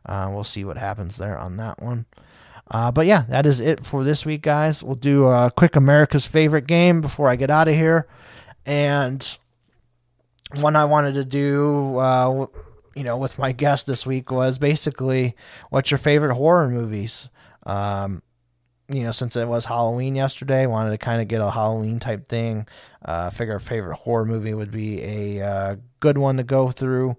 [0.06, 2.06] Uh, we'll see what happens there on that one.
[2.70, 4.84] Uh, but yeah, that is it for this week, guys.
[4.84, 8.08] We'll do a quick America's favorite game before I get out of here.
[8.68, 9.38] And
[10.56, 12.48] one I wanted to do, uh,
[12.96, 15.36] you know, with my guest this week was basically
[15.70, 17.30] what's your favorite horror movies?
[17.66, 18.22] Um,
[18.90, 22.28] you know, since it was Halloween yesterday, wanted to kind of get a Halloween type
[22.30, 22.68] thing.
[23.04, 27.16] Uh, figure a favorite horror movie would be a uh, good one to go through.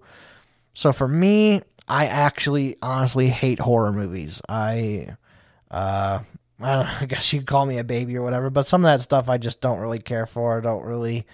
[0.73, 4.41] So for me, I actually honestly hate horror movies.
[4.47, 5.15] I
[5.71, 6.19] uh,
[6.59, 9.01] I, know, I guess you'd call me a baby or whatever, but some of that
[9.01, 10.57] stuff I just don't really care for.
[10.57, 11.25] I don't really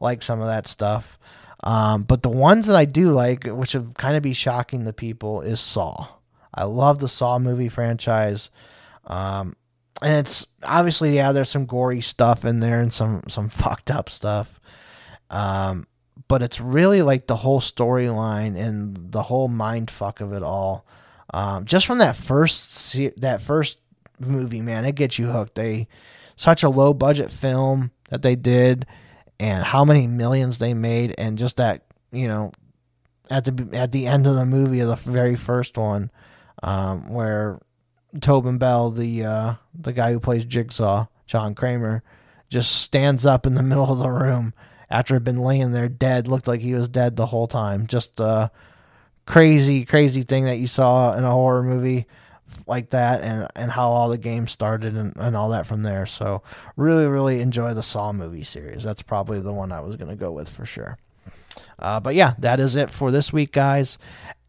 [0.00, 1.18] like some of that stuff.
[1.62, 4.92] Um, but the ones that I do like, which would kind of be shocking to
[4.92, 6.08] people, is Saw.
[6.52, 8.50] I love the Saw movie franchise.
[9.06, 9.56] Um,
[10.02, 14.10] and it's obviously, yeah, there's some gory stuff in there and some, some fucked up
[14.10, 14.60] stuff.
[15.30, 15.86] Um,
[16.28, 20.86] but it's really like the whole storyline and the whole mind fuck of it all.
[21.32, 23.78] Um, just from that first that first
[24.18, 25.54] movie, man, it gets you hooked.
[25.54, 25.88] They
[26.36, 28.86] such a low budget film that they did,
[29.38, 32.52] and how many millions they made, and just that you know
[33.30, 36.10] at the at the end of the movie of the very first one,
[36.62, 37.60] um, where
[38.20, 42.02] Tobin Bell, the uh, the guy who plays Jigsaw, John Kramer,
[42.48, 44.54] just stands up in the middle of the room
[44.90, 47.86] after had been laying there dead, looked like he was dead the whole time.
[47.86, 48.50] Just a
[49.26, 52.06] crazy, crazy thing that you saw in a horror movie
[52.66, 56.06] like that and and how all the games started and, and all that from there.
[56.06, 56.42] So
[56.76, 58.82] really, really enjoy the Saw movie series.
[58.82, 60.98] That's probably the one I was gonna go with for sure.
[61.78, 63.98] Uh, but yeah, that is it for this week, guys.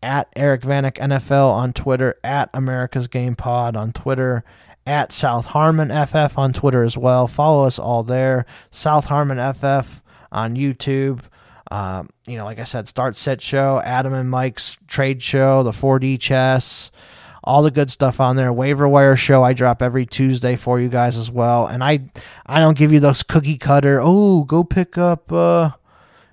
[0.01, 4.43] At Eric Vanek NFL on Twitter, at America's Game Pod on Twitter,
[4.86, 7.28] at South Harmon FF on Twitter as well.
[7.28, 8.45] Follow us all there.
[8.70, 10.01] South Harmon FF
[10.32, 11.22] on YouTube.
[11.72, 15.72] Um, you know, like I said, Start Set Show, Adam and Mike's Trade Show, the
[15.72, 16.91] 4D Chess,
[17.45, 18.51] all the good stuff on there.
[18.51, 21.67] Waiver Wire Show I drop every Tuesday for you guys as well.
[21.67, 22.09] And I
[22.45, 23.99] I don't give you those cookie cutter.
[24.01, 25.31] Oh, go pick up.
[25.31, 25.71] Uh,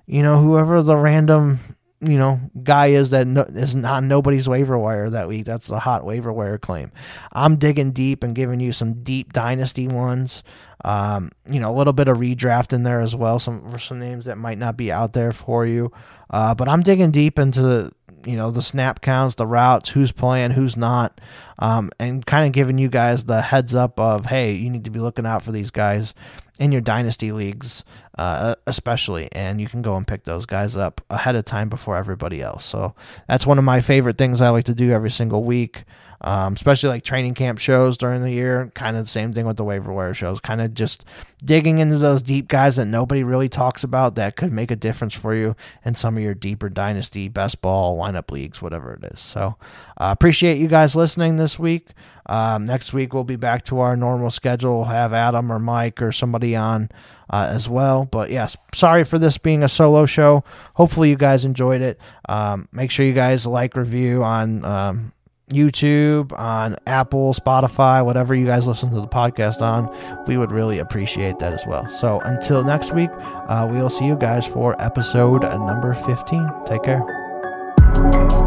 [0.05, 1.59] you know, whoever the random,
[2.01, 5.45] you know, guy is that no, is not nobody's waiver wire that week.
[5.45, 6.91] That's the hot waiver wire claim.
[7.31, 10.43] I'm digging deep and giving you some deep dynasty ones.
[10.83, 13.37] Um, you know, a little bit of redraft in there as well.
[13.39, 15.91] Some some names that might not be out there for you.
[16.29, 17.91] Uh, but I'm digging deep into the
[18.25, 21.19] you know the snap counts, the routes, who's playing, who's not,
[21.59, 24.91] um, and kind of giving you guys the heads up of hey, you need to
[24.91, 26.13] be looking out for these guys
[26.59, 27.83] in your dynasty leagues,
[28.17, 31.95] uh, especially, and you can go and pick those guys up ahead of time before
[31.95, 32.65] everybody else.
[32.65, 32.93] So
[33.27, 35.83] that's one of my favorite things I like to do every single week
[36.23, 38.71] um, especially like training camp shows during the year.
[38.75, 40.39] Kind of the same thing with the waiver wire shows.
[40.39, 41.03] Kind of just
[41.43, 45.13] digging into those deep guys that nobody really talks about that could make a difference
[45.13, 49.19] for you in some of your deeper dynasty, best ball, lineup leagues, whatever it is.
[49.19, 49.55] So
[49.97, 51.89] uh, appreciate you guys listening this week.
[52.25, 54.77] Um, next week we'll be back to our normal schedule.
[54.77, 56.89] We'll have Adam or Mike or somebody on
[57.29, 58.05] uh, as well.
[58.05, 60.45] But yes, sorry for this being a solo show.
[60.75, 61.99] Hopefully you guys enjoyed it.
[62.29, 65.11] Um, make sure you guys like, review on um,
[65.53, 69.89] YouTube, on Apple, Spotify, whatever you guys listen to the podcast on.
[70.27, 71.87] We would really appreciate that as well.
[71.89, 76.49] So until next week, uh, we will see you guys for episode number 15.
[76.65, 78.42] Take care.